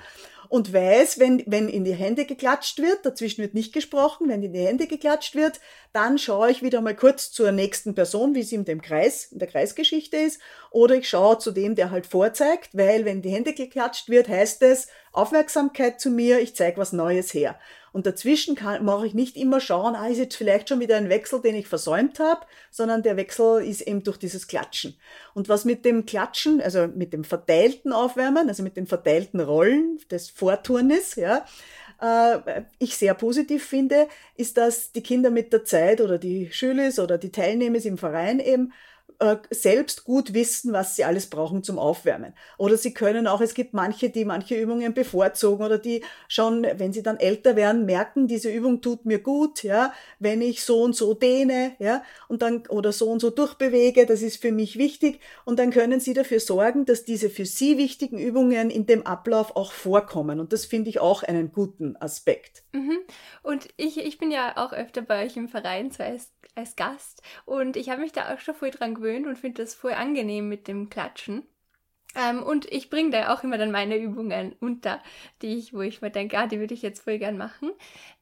und 0.49 0.73
weiß, 0.73 1.19
wenn, 1.19 1.43
wenn 1.47 1.69
in 1.69 1.85
die 1.85 1.95
Hände 1.95 2.25
geklatscht 2.25 2.79
wird, 2.79 3.05
dazwischen 3.05 3.43
wird 3.43 3.55
nicht 3.55 3.73
gesprochen, 3.73 4.29
wenn 4.29 4.43
in 4.43 4.53
die 4.53 4.67
Hände 4.67 4.87
geklatscht 4.87 5.35
wird, 5.35 5.61
dann 5.93 6.19
schaue 6.19 6.51
ich 6.51 6.63
wieder 6.63 6.81
mal 6.81 6.95
kurz 6.95 7.31
zur 7.31 7.53
nächsten 7.53 7.95
Person, 7.95 8.35
wie 8.35 8.43
sie 8.43 8.57
in 8.57 8.65
dem 8.65 8.83
Kreis, 8.83 9.33
in 9.33 9.39
der 9.39 9.49
Kreisgeschichte 9.49 10.17
ist, 10.17 10.41
oder 10.71 10.95
ich 10.95 11.09
schaue 11.09 11.39
zu 11.39 11.53
dem, 11.53 11.75
der 11.75 11.91
halt 11.91 12.07
vorzeigt, 12.07 12.71
weil 12.77 13.05
wenn 13.05 13.23
die 13.23 13.31
Hände 13.31 13.55
geklatscht 13.55 14.09
wird, 14.09 14.29
heißt 14.29 14.63
es 14.63 14.89
Aufmerksamkeit 15.13 16.01
zu 16.01 16.11
mir, 16.11 16.41
ich 16.41 16.55
zeige 16.55 16.79
was 16.79 16.93
Neues 16.93 17.33
her. 17.33 17.59
Und 17.97 18.05
dazwischen 18.05 18.57
kann, 18.57 18.85
mache 18.85 19.07
ich 19.07 19.15
nicht 19.15 19.39
immer 19.39 19.59
schauen, 19.59 19.95
ah, 19.95 20.07
ist 20.07 20.19
jetzt 20.19 20.37
vielleicht 20.37 20.69
schon 20.69 20.81
wieder 20.81 20.99
ein 20.99 21.09
Wechsel, 21.09 21.41
den 21.41 21.55
ich 21.55 21.67
versäumt 21.67 22.21
habe, 22.21 22.45
sondern 22.71 23.03
der 23.03 23.17
Wechsel 23.17 23.65
ist 23.65 23.81
eben 23.81 24.03
durch 24.03 24.19
dieses 24.19 24.49
Klatschen. 24.49 24.99
Und 25.33 25.49
was 25.49 25.65
mit 25.65 25.87
dem 25.87 26.05
Klatschen, 26.05 26.61
also 26.61 26.89
mit 26.89 27.15
dem 27.15 27.25
verteilten 27.25 27.95
Aufwärmen, 27.95 28.51
also 28.51 28.63
mit 28.63 28.77
den 28.77 28.87
verteilten 28.87 29.41
Rollen 29.41 29.99
des 30.11 30.29
Vorturnes, 30.29 31.15
ja, 31.15 31.47
äh, 32.03 32.65
ich 32.79 32.99
sehr 32.99 33.15
positiv 33.15 33.65
finde, 33.65 34.09
ist, 34.37 34.59
dass 34.59 34.93
die 34.93 35.03
Kinder 35.03 35.31
mit 35.31 35.55
der 35.55 35.65
Zeit 35.65 36.03
oder 36.03 36.19
die 36.19 36.53
Schüler 36.53 36.91
oder 37.03 37.17
die 37.17 37.33
Teilnehmer 37.33 37.83
im 37.83 37.97
Verein 37.97 38.41
eben 38.41 38.75
äh, 39.18 39.37
selbst 39.50 40.05
gut 40.05 40.35
wissen, 40.35 40.72
was 40.72 40.96
sie 40.96 41.05
alles 41.05 41.29
brauchen 41.29 41.62
zum 41.62 41.79
Aufwärmen. 41.79 42.35
Oder 42.59 42.76
sie 42.76 42.92
können 42.92 43.26
auch, 43.26 43.40
es 43.40 43.55
gibt 43.55 43.74
manche, 43.74 44.11
die 44.11 44.24
manche 44.24 44.61
Übungen 44.61 44.94
bevorzugen 44.94 45.64
oder 45.64 45.79
die 45.79 46.02
schon, 46.29 46.66
wenn 46.76 46.92
sie 46.92 47.02
dann 47.02 47.18
älter 47.18 47.57
werden, 47.57 47.87
merken, 47.87 48.26
diese 48.26 48.50
Übung 48.50 48.81
tut 48.81 49.07
mir 49.07 49.18
gut, 49.18 49.62
ja, 49.62 49.92
wenn 50.18 50.42
ich 50.42 50.64
so 50.64 50.83
und 50.83 50.94
so 50.94 51.14
dehne, 51.14 51.76
ja, 51.79 52.02
und 52.29 52.42
dann, 52.42 52.66
oder 52.68 52.92
so 52.92 53.11
und 53.11 53.20
so 53.20 53.31
durchbewege, 53.31 54.07
das 54.07 54.22
ist 54.22 54.40
für 54.40 54.52
mich 54.52 54.76
wichtig. 54.79 55.20
Und 55.44 55.59
dann 55.59 55.70
können 55.70 56.00
sie 56.00 56.14
dafür 56.14 56.40
sorgen, 56.40 56.85
dass 56.85 57.05
diese 57.05 57.31
für 57.31 57.46
sie 57.46 57.79
wichtigen 57.79 58.18
Übungen 58.18 58.70
in 58.70 58.87
dem 58.87 59.07
Ablauf 59.07 59.57
auch 59.57 59.72
vorkommen. 59.72 60.40
Und 60.40 60.52
das 60.52 60.66
finde 60.66 60.90
ich 60.90 61.00
auch 61.00 61.22
einen 61.22 61.52
guten 61.52 61.96
Aspekt. 61.96 62.64
Mhm. 62.72 62.98
Und 63.42 63.68
ich, 63.76 63.98
ich 63.98 64.18
bin 64.18 64.31
ja 64.31 64.57
auch 64.57 64.72
öfter 64.72 65.02
bei 65.02 65.24
euch 65.24 65.37
im 65.37 65.48
Verein, 65.48 65.90
so 65.90 66.02
als, 66.02 66.33
als 66.55 66.76
Gast. 66.76 67.22
Und 67.44 67.76
ich 67.76 67.88
habe 67.88 68.02
mich 68.02 68.12
da 68.12 68.35
auch 68.35 68.40
schon 68.40 68.55
voll 68.55 68.70
dran 68.70 68.94
gewöhnt 68.94 69.06
und 69.27 69.38
finde 69.38 69.62
das 69.62 69.75
voll 69.75 69.92
angenehm 69.92 70.49
mit 70.49 70.69
dem 70.69 70.90
Klatschen. 70.90 71.45
Ähm, 72.14 72.42
und 72.42 72.71
ich 72.73 72.90
bringe 72.90 73.11
da 73.11 73.35
auch 73.35 73.45
immer 73.45 73.59
dann 73.59 73.71
meine 73.71 73.97
Übungen 73.99 74.55
unter, 74.61 75.03
die 75.42 75.57
ich, 75.59 75.75
wo 75.75 75.83
ich 75.83 76.01
mir 76.01 76.11
denke, 76.11 76.38
ah, 76.38 76.47
die 76.47 76.59
würde 76.59 76.75
ich 76.75 76.83
jetzt 76.83 77.03
voll 77.03 77.19
gern 77.19 77.37
machen. 77.37 77.71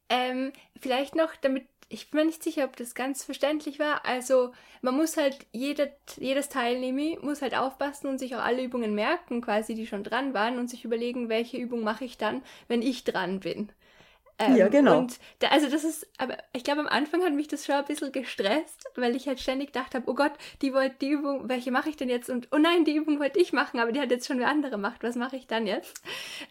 Ähm, 0.08 0.52
vielleicht 0.80 1.14
noch, 1.14 1.34
damit 1.36 1.66
ich 1.88 2.10
bin 2.10 2.20
mir 2.20 2.26
nicht 2.26 2.42
sicher, 2.42 2.64
ob 2.64 2.76
das 2.76 2.94
ganz 2.94 3.24
verständlich 3.24 3.78
war. 3.78 4.04
Also 4.04 4.52
man 4.82 4.96
muss 4.96 5.16
halt, 5.16 5.46
jede, 5.52 5.92
jedes 6.18 6.48
Teilnehmer 6.48 7.20
muss 7.22 7.42
halt 7.42 7.56
aufpassen 7.56 8.08
und 8.08 8.18
sich 8.18 8.34
auch 8.34 8.42
alle 8.42 8.64
Übungen 8.64 8.94
merken, 8.94 9.40
quasi, 9.40 9.74
die 9.74 9.86
schon 9.86 10.02
dran 10.02 10.34
waren 10.34 10.58
und 10.58 10.68
sich 10.68 10.84
überlegen, 10.84 11.28
welche 11.28 11.56
Übung 11.56 11.82
mache 11.82 12.04
ich 12.04 12.18
dann, 12.18 12.42
wenn 12.68 12.82
ich 12.82 13.04
dran 13.04 13.40
bin. 13.40 13.70
Ähm, 14.38 14.56
ja, 14.56 14.68
genau. 14.68 14.98
Und 14.98 15.18
da, 15.38 15.48
also 15.48 15.70
das 15.70 15.84
ist, 15.84 16.08
aber 16.18 16.36
ich 16.52 16.64
glaube, 16.64 16.80
am 16.80 16.88
Anfang 16.88 17.22
hat 17.22 17.32
mich 17.32 17.46
das 17.46 17.64
schon 17.64 17.76
ein 17.76 17.84
bisschen 17.84 18.10
gestresst, 18.10 18.84
weil 18.96 19.14
ich 19.14 19.28
halt 19.28 19.38
ständig 19.38 19.68
gedacht 19.68 19.94
habe, 19.94 20.10
oh 20.10 20.14
Gott, 20.14 20.32
die 20.60 20.74
wollte 20.74 20.96
die 21.00 21.10
Übung, 21.10 21.48
welche 21.48 21.70
mache 21.70 21.88
ich 21.88 21.96
denn 21.96 22.08
jetzt? 22.08 22.28
Und 22.28 22.48
oh 22.50 22.58
nein, 22.58 22.84
die 22.84 22.96
Übung 22.96 23.20
wollte 23.20 23.38
ich 23.38 23.52
machen, 23.52 23.78
aber 23.78 23.92
die 23.92 24.00
hat 24.00 24.10
jetzt 24.10 24.26
schon 24.26 24.40
wer 24.40 24.48
andere 24.48 24.72
gemacht. 24.72 25.02
Was 25.02 25.14
mache 25.14 25.36
ich 25.36 25.46
dann 25.46 25.68
jetzt? 25.68 26.02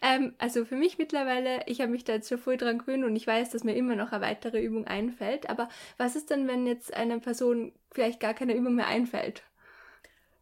Ähm, 0.01 0.33
also 0.37 0.63
für 0.63 0.75
mich 0.75 0.97
mittlerweile, 0.97 1.61
ich 1.65 1.81
habe 1.81 1.91
mich 1.91 2.05
da 2.05 2.13
jetzt 2.13 2.29
schon 2.29 2.37
voll 2.37 2.55
dran 2.55 2.77
gewöhnt 2.77 3.03
und 3.03 3.15
ich 3.17 3.27
weiß, 3.27 3.49
dass 3.49 3.65
mir 3.65 3.75
immer 3.75 3.95
noch 3.95 4.13
eine 4.13 4.23
weitere 4.23 4.63
Übung 4.63 4.87
einfällt. 4.87 5.49
Aber 5.49 5.67
was 5.97 6.15
ist 6.15 6.29
denn, 6.29 6.47
wenn 6.47 6.65
jetzt 6.65 6.93
einer 6.93 7.19
Person 7.19 7.73
vielleicht 7.91 8.21
gar 8.21 8.33
keine 8.33 8.55
Übung 8.55 8.75
mehr 8.75 8.87
einfällt? 8.87 9.43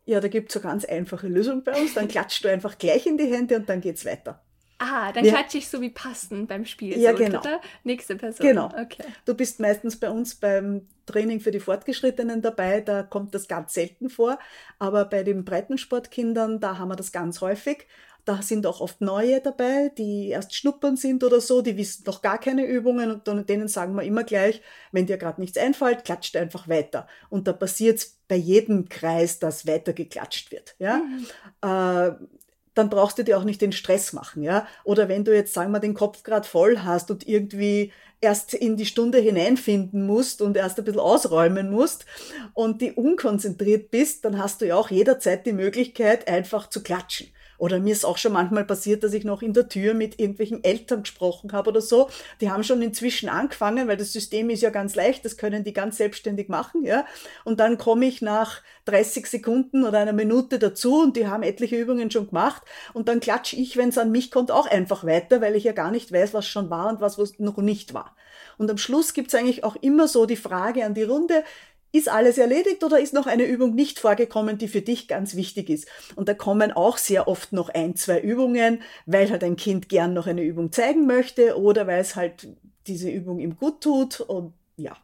Ja, 0.06 0.20
da 0.20 0.28
gibt 0.28 0.52
es 0.52 0.58
eine 0.58 0.72
ganz 0.72 0.86
einfache 0.86 1.28
Lösung 1.28 1.64
bei 1.64 1.80
uns. 1.80 1.96
Dann 1.96 2.08
klatscht 2.08 2.44
du 2.44 2.50
einfach 2.50 2.78
gleich 2.78 3.08
in 3.08 3.18
die 3.18 3.34
Hände 3.34 3.56
und 3.56 3.68
dann 3.68 3.82
geht 3.82 3.96
es 3.96 4.06
weiter. 4.06 4.44
Ah, 4.84 5.12
dann 5.12 5.24
ja. 5.24 5.34
klatsche 5.34 5.60
ich 5.60 5.70
so 5.70 5.80
wie 5.80 5.92
passend 5.92 6.48
beim 6.48 6.66
Spiel. 6.66 6.98
Ja, 6.98 7.12
so, 7.12 7.18
genau. 7.18 7.40
Oder? 7.40 7.62
Nächste 7.84 8.16
Person. 8.16 8.48
Genau. 8.48 8.66
Okay. 8.66 9.04
Du 9.26 9.36
bist 9.36 9.60
meistens 9.60 10.00
bei 10.00 10.10
uns 10.10 10.34
beim 10.34 10.88
Training 11.06 11.40
für 11.40 11.52
die 11.52 11.60
Fortgeschrittenen 11.60 12.42
dabei, 12.42 12.82
da 12.82 13.04
kommt 13.04 13.36
das 13.36 13.48
ganz 13.48 13.76
selten 13.76 14.10
vor. 14.10 14.40
Aber 14.80 15.06
bei 15.06 15.22
den 15.22 15.46
Breitensportkindern, 15.46 16.60
da 16.60 16.80
haben 16.80 16.90
wir 16.90 16.96
das 16.96 17.12
ganz 17.12 17.42
häufig. 17.42 17.86
Da 18.26 18.42
sind 18.42 18.66
auch 18.66 18.82
oft 18.82 19.02
neue 19.02 19.40
dabei, 19.42 19.92
die 19.98 20.30
erst 20.30 20.56
schnuppern 20.56 20.96
sind 20.96 21.24
oder 21.24 21.42
so, 21.42 21.62
die 21.62 21.78
wissen 21.78 22.04
noch 22.06 22.22
gar 22.22 22.40
keine 22.40 22.66
Übungen 22.66 23.22
und 23.28 23.50
denen 23.50 23.68
sagen 23.68 23.96
wir 23.96 24.04
immer 24.04 24.24
gleich, 24.24 24.62
wenn 24.92 25.08
dir 25.08 25.18
gerade 25.18 25.42
nichts 25.42 25.58
einfällt, 25.58 26.06
klatscht 26.06 26.36
einfach 26.38 26.68
weiter. 26.68 27.08
Und 27.30 27.48
da 27.48 27.54
passiert 27.54 27.98
es 27.98 28.20
bei 28.28 28.36
jedem 28.36 28.90
Kreis, 28.90 29.40
dass 29.40 29.66
weiter 29.66 29.94
geklatscht 29.94 30.52
wird. 30.52 30.76
Ja? 30.78 30.98
Mhm. 30.98 31.26
Äh, 31.62 32.26
dann 32.74 32.90
brauchst 32.90 33.18
du 33.18 33.24
dir 33.24 33.38
auch 33.38 33.44
nicht 33.44 33.62
den 33.62 33.72
Stress 33.72 34.14
machen, 34.14 34.44
ja. 34.44 34.68
Oder 34.84 35.10
wenn 35.10 35.26
du 35.26 35.36
jetzt, 35.36 35.54
sagen 35.54 35.72
wir, 35.72 35.80
den 35.80 35.94
Kopf 35.94 36.24
gerade 36.24 36.48
voll 36.48 36.80
hast 36.80 37.12
und 37.12 37.28
irgendwie 37.28 37.92
erst 38.22 38.54
in 38.54 38.78
die 38.78 38.86
Stunde 38.86 39.18
hineinfinden 39.18 40.06
musst 40.06 40.42
und 40.42 40.56
erst 40.56 40.78
ein 40.78 40.86
bisschen 40.86 41.02
ausräumen 41.02 41.72
musst 41.72 42.06
und 42.54 42.82
die 42.82 42.94
unkonzentriert 42.94 43.92
bist, 43.92 44.24
dann 44.24 44.38
hast 44.38 44.62
du 44.62 44.68
ja 44.68 44.76
auch 44.76 44.92
jederzeit 44.92 45.46
die 45.46 45.54
Möglichkeit, 45.54 46.28
einfach 46.28 46.70
zu 46.70 46.84
klatschen. 46.84 47.28
Oder 47.62 47.78
mir 47.78 47.92
ist 47.92 48.06
auch 48.06 48.18
schon 48.18 48.34
manchmal 48.34 48.66
passiert, 48.66 49.04
dass 49.04 49.14
ich 49.14 49.24
noch 49.24 49.44
in 49.44 49.54
der 49.54 49.70
Tür 49.70 49.94
mit 49.94 50.20
irgendwelchen 50.20 50.64
Eltern 50.64 51.04
gesprochen 51.04 51.52
habe 51.52 51.70
oder 51.70 51.80
so. 51.80 52.10
Die 52.42 52.50
haben 52.50 52.64
schon 52.64 52.82
inzwischen 52.82 53.30
angefangen, 53.30 53.88
weil 53.88 53.98
das 53.98 54.12
System 54.12 54.50
ist 54.50 54.64
ja 54.64 54.72
ganz 54.72 54.96
leicht, 54.96 55.24
das 55.26 55.38
können 55.38 55.64
die 55.64 55.72
ganz 55.72 55.98
selbstständig 55.98 56.50
machen, 56.50 56.84
ja. 56.84 57.06
Und 57.44 57.60
dann 57.60 57.78
komme 57.78 58.08
ich 58.08 58.24
nach 58.24 58.64
30 58.86 59.28
Sekunden 59.28 59.84
oder 59.84 60.00
einer 60.00 60.12
Minute 60.12 60.58
dazu 60.58 61.04
und 61.04 61.16
die 61.16 61.28
haben 61.28 61.44
etliche 61.44 61.80
Übungen 61.80 62.10
schon 62.10 62.30
gemacht 62.30 62.64
und 62.94 63.08
dann 63.08 63.20
klatsche 63.20 63.58
ich, 63.58 63.78
wenn 63.78 63.90
es 63.90 64.00
an 64.00 64.12
mich 64.12 64.32
kommt, 64.32 64.50
auch 64.50 64.66
einfach 64.66 65.06
weiter, 65.06 65.40
weil 65.40 65.56
ich 65.56 65.64
ja 65.64 65.74
gar 65.74 65.92
nicht 65.92 66.12
weiß, 66.12 66.34
was 66.34 66.48
schon 66.48 66.72
war 66.72 66.90
und 66.90 67.00
was, 67.00 67.20
was 67.20 67.38
noch 67.38 67.58
nicht 67.58 67.94
war. 67.94 68.16
Und 68.58 68.72
am 68.72 68.78
Schluss 68.78 69.14
gibt 69.14 69.28
es 69.28 69.36
eigentlich 69.40 69.64
auch 69.64 69.76
immer 69.76 70.08
so 70.08 70.26
die 70.26 70.36
Frage 70.36 70.84
an 70.84 70.94
die 70.94 71.04
Runde, 71.04 71.44
ist 71.92 72.10
alles 72.10 72.38
erledigt 72.38 72.84
oder 72.84 73.00
ist 73.00 73.14
noch 73.14 73.28
eine 73.28 73.44
Übung 73.44 73.76
nicht 73.76 74.00
vorgekommen, 74.00 74.58
die 74.58 74.68
für 74.68 74.82
dich 74.82 75.08
ganz 75.08 75.36
wichtig 75.36 75.70
ist? 75.70 75.88
Und 76.16 76.30
da 76.30 76.34
kommen 76.34 76.72
auch 76.72 76.98
sehr 76.98 77.28
oft 77.28 77.52
noch 77.54 77.70
ein, 77.70 77.96
zwei 77.96 78.20
Übungen, 78.20 78.82
weil 79.06 79.30
halt 79.30 79.44
ein 79.44 79.58
Kind 79.58 79.90
gern 79.90 80.14
noch 80.14 80.28
eine 80.28 80.44
Übung 80.44 80.72
zeigen 80.72 81.06
möchte 81.06 81.60
oder 81.60 81.88
weil 81.88 82.00
es 82.00 82.16
halt 82.16 82.48
diese 82.88 83.10
Übung 83.10 83.40
ihm 83.40 83.58
gut 83.58 83.82
tut 83.82 84.22
und 84.22 84.54
ja. 84.78 84.96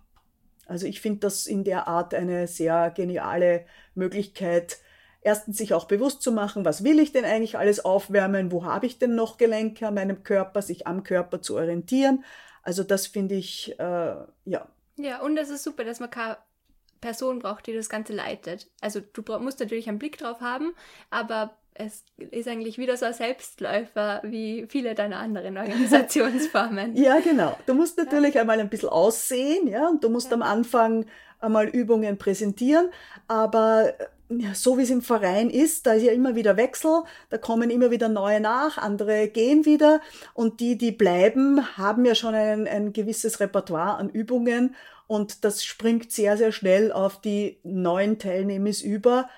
Also 0.65 0.86
ich 0.86 1.00
finde 1.00 1.19
das 1.19 1.47
in 1.47 1.63
der 1.63 1.88
Art 1.88 2.13
eine 2.13 2.47
sehr 2.47 2.91
geniale 2.91 3.65
Möglichkeit, 3.95 4.80
erstens 5.21 5.58
sich 5.58 5.73
auch 5.73 5.86
bewusst 5.86 6.21
zu 6.21 6.32
machen, 6.32 6.65
was 6.65 6.84
will 6.84 7.00
ich 7.00 7.12
denn 7.12 7.26
eigentlich 7.26 7.58
alles 7.58 7.84
aufwärmen, 7.84 8.52
wo 8.52 8.65
habe 8.65 8.86
ich 8.86 9.00
denn 9.00 9.15
noch 9.15 9.38
Gelenke 9.38 9.88
an 9.88 9.93
meinem 9.93 10.23
Körper, 10.23 10.62
sich 10.62 10.88
am 10.88 11.04
Körper 11.04 11.41
zu 11.41 11.56
orientieren. 11.56 12.23
Also 12.63 12.84
das 12.84 13.08
finde 13.08 13.36
ich, 13.36 13.78
äh, 13.80 14.15
ja. 14.45 14.67
Ja, 14.97 15.21
und 15.21 15.38
es 15.38 15.50
ist 15.50 15.63
super, 15.63 15.84
dass 15.84 16.00
man 16.00 16.10
kann 16.10 16.36
Person 17.01 17.39
braucht, 17.39 17.67
die 17.67 17.73
das 17.73 17.89
Ganze 17.89 18.13
leitet. 18.13 18.67
Also 18.81 18.99
du 18.99 19.21
musst 19.39 19.60
natürlich 19.60 19.88
einen 19.88 19.99
Blick 19.99 20.17
drauf 20.17 20.41
haben, 20.41 20.73
aber 21.10 21.55
es 21.73 22.03
ist 22.17 22.47
eigentlich 22.47 22.77
wieder 22.77 22.97
so 22.97 23.05
ein 23.05 23.13
Selbstläufer 23.13 24.21
wie 24.23 24.65
viele 24.67 24.95
deiner 24.95 25.17
anderen 25.17 25.57
Organisationsformen. 25.57 26.95
ja, 26.95 27.19
genau. 27.19 27.57
Du 27.65 27.73
musst 27.73 27.97
natürlich 27.97 28.36
ja. 28.36 28.41
einmal 28.41 28.60
ein 28.60 28.69
bisschen 28.69 28.89
aussehen, 28.89 29.67
ja, 29.67 29.88
und 29.88 30.03
du 30.03 30.10
musst 30.10 30.27
ja. 30.27 30.33
am 30.33 30.41
Anfang 30.41 31.05
einmal 31.39 31.67
Übungen 31.67 32.17
präsentieren, 32.17 32.89
aber 33.27 33.93
so 34.54 34.78
wie 34.78 34.84
es 34.84 34.90
im 34.90 35.02
Verein 35.02 35.50
ist, 35.50 35.88
da 35.88 35.94
ist 35.94 36.04
ja 36.04 36.12
immer 36.12 36.36
wieder 36.36 36.58
Wechsel, 36.58 37.04
da 37.30 37.38
kommen 37.38 37.70
immer 37.70 37.92
wieder 37.92 38.10
neue 38.10 38.42
nach, 38.42 38.78
andere 38.78 39.30
gehen 39.30 39.66
wieder 39.66 40.02
und 40.34 40.60
die, 40.60 40.78
die 40.78 40.92
bleiben, 40.92 41.78
haben 41.78 42.04
ja 42.04 42.13
schon 42.13 42.36
ein, 42.36 42.68
ein 42.68 42.92
gewisses 42.92 43.40
Repertoire 43.40 43.96
an 43.98 44.10
Übungen 44.10 44.76
und 45.08 45.46
das 45.46 45.63
springt 45.63 46.12
sehr, 46.12 46.36
sehr 46.38 46.52
schnell 46.52 46.92
auf 46.92 47.22
die 47.22 47.60
neuen 47.63 48.20
Teilnehmer 48.20 48.72
über. 48.84 49.30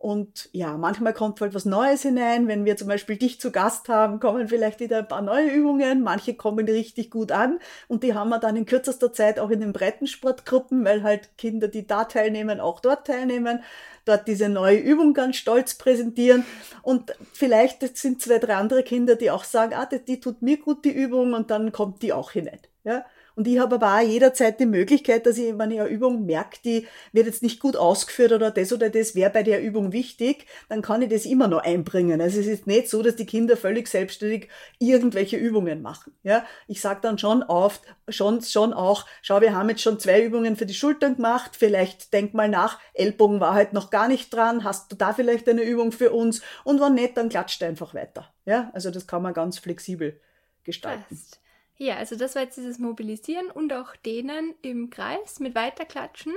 Und 0.00 0.48
ja, 0.52 0.76
manchmal 0.76 1.12
kommt 1.12 1.40
halt 1.40 1.54
was 1.54 1.64
Neues 1.64 2.02
hinein. 2.02 2.46
Wenn 2.46 2.64
wir 2.64 2.76
zum 2.76 2.86
Beispiel 2.86 3.16
dich 3.16 3.40
zu 3.40 3.50
Gast 3.50 3.88
haben, 3.88 4.20
kommen 4.20 4.46
vielleicht 4.46 4.78
wieder 4.78 4.98
ein 4.98 5.08
paar 5.08 5.22
neue 5.22 5.50
Übungen. 5.50 6.04
Manche 6.04 6.34
kommen 6.34 6.68
richtig 6.68 7.10
gut 7.10 7.32
an 7.32 7.58
und 7.88 8.04
die 8.04 8.14
haben 8.14 8.28
wir 8.28 8.38
dann 8.38 8.54
in 8.54 8.64
kürzester 8.64 9.12
Zeit 9.12 9.40
auch 9.40 9.50
in 9.50 9.58
den 9.58 9.72
Breitensportgruppen, 9.72 10.84
weil 10.84 11.02
halt 11.02 11.36
Kinder, 11.36 11.66
die 11.66 11.84
da 11.84 12.04
teilnehmen, 12.04 12.60
auch 12.60 12.78
dort 12.78 13.08
teilnehmen, 13.08 13.64
dort 14.04 14.28
diese 14.28 14.48
neue 14.48 14.78
Übung 14.78 15.14
ganz 15.14 15.36
stolz 15.36 15.74
präsentieren. 15.74 16.44
Und 16.82 17.16
vielleicht 17.32 17.96
sind 17.96 18.22
zwei, 18.22 18.38
drei 18.38 18.54
andere 18.54 18.84
Kinder, 18.84 19.16
die 19.16 19.32
auch 19.32 19.42
sagen, 19.42 19.74
ah, 19.74 19.86
die, 19.86 20.04
die 20.04 20.20
tut 20.20 20.42
mir 20.42 20.58
gut, 20.58 20.84
die 20.84 20.92
Übung, 20.92 21.34
und 21.34 21.50
dann 21.50 21.72
kommt 21.72 22.02
die 22.02 22.12
auch 22.12 22.30
hinein. 22.30 22.60
Ja? 22.84 23.04
Und 23.38 23.46
ich 23.46 23.60
habe 23.60 23.76
aber 23.76 23.94
auch 23.94 24.00
jederzeit 24.00 24.58
die 24.58 24.66
Möglichkeit, 24.66 25.24
dass 25.24 25.38
ich, 25.38 25.56
wenn 25.56 25.70
ich 25.70 25.80
eine 25.80 25.88
Übung 25.88 26.26
merke, 26.26 26.58
die 26.64 26.88
wird 27.12 27.26
jetzt 27.26 27.40
nicht 27.40 27.60
gut 27.60 27.76
ausgeführt 27.76 28.32
oder 28.32 28.50
das 28.50 28.72
oder 28.72 28.90
das 28.90 29.14
wäre 29.14 29.30
bei 29.30 29.44
der 29.44 29.62
Übung 29.62 29.92
wichtig, 29.92 30.46
dann 30.68 30.82
kann 30.82 31.02
ich 31.02 31.08
das 31.08 31.24
immer 31.24 31.46
noch 31.46 31.62
einbringen. 31.62 32.20
Also 32.20 32.40
es 32.40 32.48
ist 32.48 32.66
nicht 32.66 32.90
so, 32.90 33.00
dass 33.00 33.14
die 33.14 33.26
Kinder 33.26 33.56
völlig 33.56 33.86
selbstständig 33.86 34.48
irgendwelche 34.80 35.36
Übungen 35.36 35.82
machen. 35.82 36.14
Ja, 36.24 36.44
ich 36.66 36.80
sage 36.80 36.98
dann 37.00 37.16
schon 37.16 37.44
oft, 37.44 37.80
schon, 38.08 38.42
schon 38.42 38.72
auch, 38.72 39.06
schau, 39.22 39.40
wir 39.40 39.54
haben 39.54 39.68
jetzt 39.68 39.82
schon 39.82 40.00
zwei 40.00 40.20
Übungen 40.20 40.56
für 40.56 40.66
die 40.66 40.74
Schultern 40.74 41.14
gemacht, 41.14 41.52
vielleicht 41.56 42.12
denk 42.12 42.34
mal 42.34 42.48
nach, 42.48 42.80
Ellbogen 42.92 43.38
war 43.38 43.54
halt 43.54 43.72
noch 43.72 43.90
gar 43.90 44.08
nicht 44.08 44.34
dran, 44.34 44.64
hast 44.64 44.90
du 44.90 44.96
da 44.96 45.12
vielleicht 45.12 45.48
eine 45.48 45.62
Übung 45.62 45.92
für 45.92 46.10
uns? 46.10 46.42
Und 46.64 46.80
wenn 46.80 46.94
nicht, 46.94 47.16
dann 47.16 47.28
klatscht 47.28 47.62
einfach 47.62 47.94
weiter. 47.94 48.34
Ja, 48.46 48.72
also 48.74 48.90
das 48.90 49.06
kann 49.06 49.22
man 49.22 49.32
ganz 49.32 49.60
flexibel 49.60 50.20
gestalten. 50.64 51.04
Passt. 51.08 51.38
Ja, 51.78 51.96
also 51.96 52.16
das 52.16 52.34
war 52.34 52.42
jetzt 52.42 52.56
dieses 52.56 52.78
Mobilisieren 52.78 53.50
und 53.50 53.72
auch 53.72 53.94
denen 53.96 54.54
im 54.62 54.90
Kreis 54.90 55.38
mit 55.38 55.54
Weiterklatschen. 55.54 56.34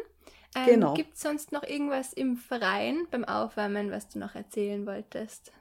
Ähm, 0.56 0.66
genau. 0.66 0.94
Gibt 0.94 1.16
es 1.16 1.22
sonst 1.22 1.52
noch 1.52 1.64
irgendwas 1.64 2.14
im 2.14 2.38
Verein 2.38 3.08
beim 3.10 3.26
Aufwärmen, 3.26 3.92
was 3.92 4.08
du 4.08 4.20
noch 4.20 4.36
erzählen 4.36 4.86
wolltest? 4.86 5.52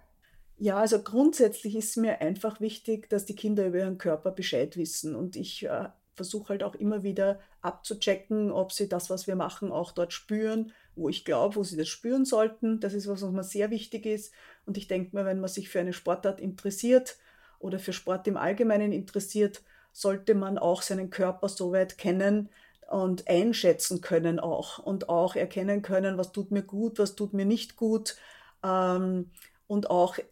Ja, 0.59 0.77
also 0.77 1.03
grundsätzlich 1.03 1.75
ist 1.75 1.97
mir 1.97 2.21
einfach 2.21 2.61
wichtig, 2.61 3.09
dass 3.09 3.25
die 3.25 3.35
Kinder 3.35 3.66
über 3.66 3.79
ihren 3.79 3.97
Körper 3.97 4.31
Bescheid 4.33 4.77
wissen. 4.77 5.16
Und 5.16 5.35
ich 5.35 5.64
äh, 5.64 5.88
versuche 6.14 6.51
halt 6.51 6.62
auch 6.62 6.75
immer 6.75 7.03
wieder 7.03 7.40
abzuchecken, 7.62 8.51
ob 8.51 8.73
sie 8.73 8.87
das, 8.87 9.09
was 9.09 9.27
wir 9.27 9.37
machen, 9.37 9.73
auch 9.73 9.93
dort 9.93 10.12
spüren, 10.12 10.73
wo 10.95 11.09
ich 11.09 11.25
glaube, 11.25 11.57
wo 11.57 11.64
sie 11.64 11.79
das 11.79 11.88
spüren 11.88 12.27
sollten. 12.27 12.81
Das 12.81 12.93
ist 12.93 13.09
was, 13.09 13.23
was 13.23 13.31
mir 13.31 13.45
sehr 13.45 13.71
wichtig 13.71 14.05
ist. 14.05 14.35
Und 14.66 14.77
ich 14.77 14.87
denke 14.87 15.16
mir, 15.16 15.25
wenn 15.25 15.40
man 15.40 15.49
sich 15.49 15.71
für 15.71 15.81
eine 15.81 15.95
Sportart 15.95 16.38
interessiert 16.38 17.16
oder 17.61 17.79
für 17.79 17.92
Sport 17.92 18.27
im 18.27 18.37
Allgemeinen 18.37 18.92
interessiert, 18.92 19.62
sollte 19.92 20.35
man 20.35 20.59
auch 20.59 20.83
seinen 20.83 21.11
Körper 21.11 21.49
so 21.49 21.73
weit 21.73 21.99
kennen 21.99 22.49
und 22.88 23.29
einschätzen 23.29 24.01
können 24.01 24.40
auch 24.40 24.79
und 24.79 25.09
auch 25.09 25.37
erkennen 25.37 25.83
können, 25.83 26.18
was 26.18 26.33
tut 26.33 26.51
mir 26.51 26.62
gut, 26.62 26.99
was 26.99 27.14
tut 27.14 27.33
mir 27.33 27.44
nicht 27.44 27.77
gut 27.77 28.16
ähm, 28.64 29.31
und 29.68 29.90
auch 29.90 30.18
äh, 30.18 30.25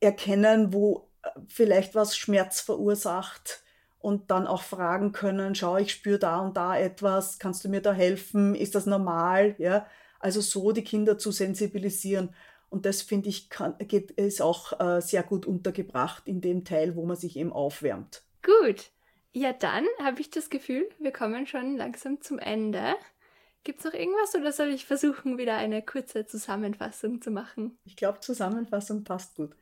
erkennen, 0.00 0.74
wo 0.74 1.08
äh, 1.22 1.28
vielleicht 1.48 1.94
was 1.94 2.16
Schmerz 2.16 2.60
verursacht 2.60 3.62
und 3.98 4.30
dann 4.30 4.46
auch 4.46 4.62
fragen 4.62 5.12
können, 5.12 5.54
schau, 5.54 5.78
ich 5.78 5.92
spüre 5.92 6.18
da 6.18 6.40
und 6.40 6.56
da 6.56 6.76
etwas, 6.76 7.38
kannst 7.38 7.64
du 7.64 7.68
mir 7.68 7.80
da 7.80 7.92
helfen, 7.92 8.54
ist 8.54 8.74
das 8.74 8.84
normal, 8.84 9.54
ja, 9.58 9.86
also 10.20 10.40
so 10.40 10.72
die 10.72 10.84
Kinder 10.84 11.18
zu 11.18 11.32
sensibilisieren 11.32 12.34
und 12.72 12.86
das 12.86 13.02
finde 13.02 13.28
ich 13.28 13.50
kann, 13.50 13.76
geht, 13.78 14.12
ist 14.12 14.40
auch 14.40 14.80
äh, 14.80 15.00
sehr 15.00 15.22
gut 15.22 15.46
untergebracht 15.46 16.26
in 16.26 16.40
dem 16.40 16.64
Teil, 16.64 16.96
wo 16.96 17.04
man 17.04 17.16
sich 17.16 17.36
eben 17.36 17.52
aufwärmt. 17.52 18.22
Gut, 18.42 18.90
ja, 19.32 19.52
dann 19.52 19.86
habe 20.02 20.20
ich 20.20 20.30
das 20.30 20.50
Gefühl, 20.50 20.88
wir 20.98 21.12
kommen 21.12 21.46
schon 21.46 21.76
langsam 21.76 22.20
zum 22.22 22.38
Ende. 22.38 22.94
Gibt 23.64 23.78
es 23.78 23.84
noch 23.84 23.92
irgendwas 23.92 24.34
oder 24.34 24.52
soll 24.52 24.68
ich 24.68 24.86
versuchen, 24.86 25.38
wieder 25.38 25.56
eine 25.56 25.82
kurze 25.82 26.26
Zusammenfassung 26.26 27.20
zu 27.20 27.30
machen? 27.30 27.78
Ich 27.84 27.94
glaube, 27.96 28.20
Zusammenfassung 28.20 29.04
passt 29.04 29.36
gut. 29.36 29.54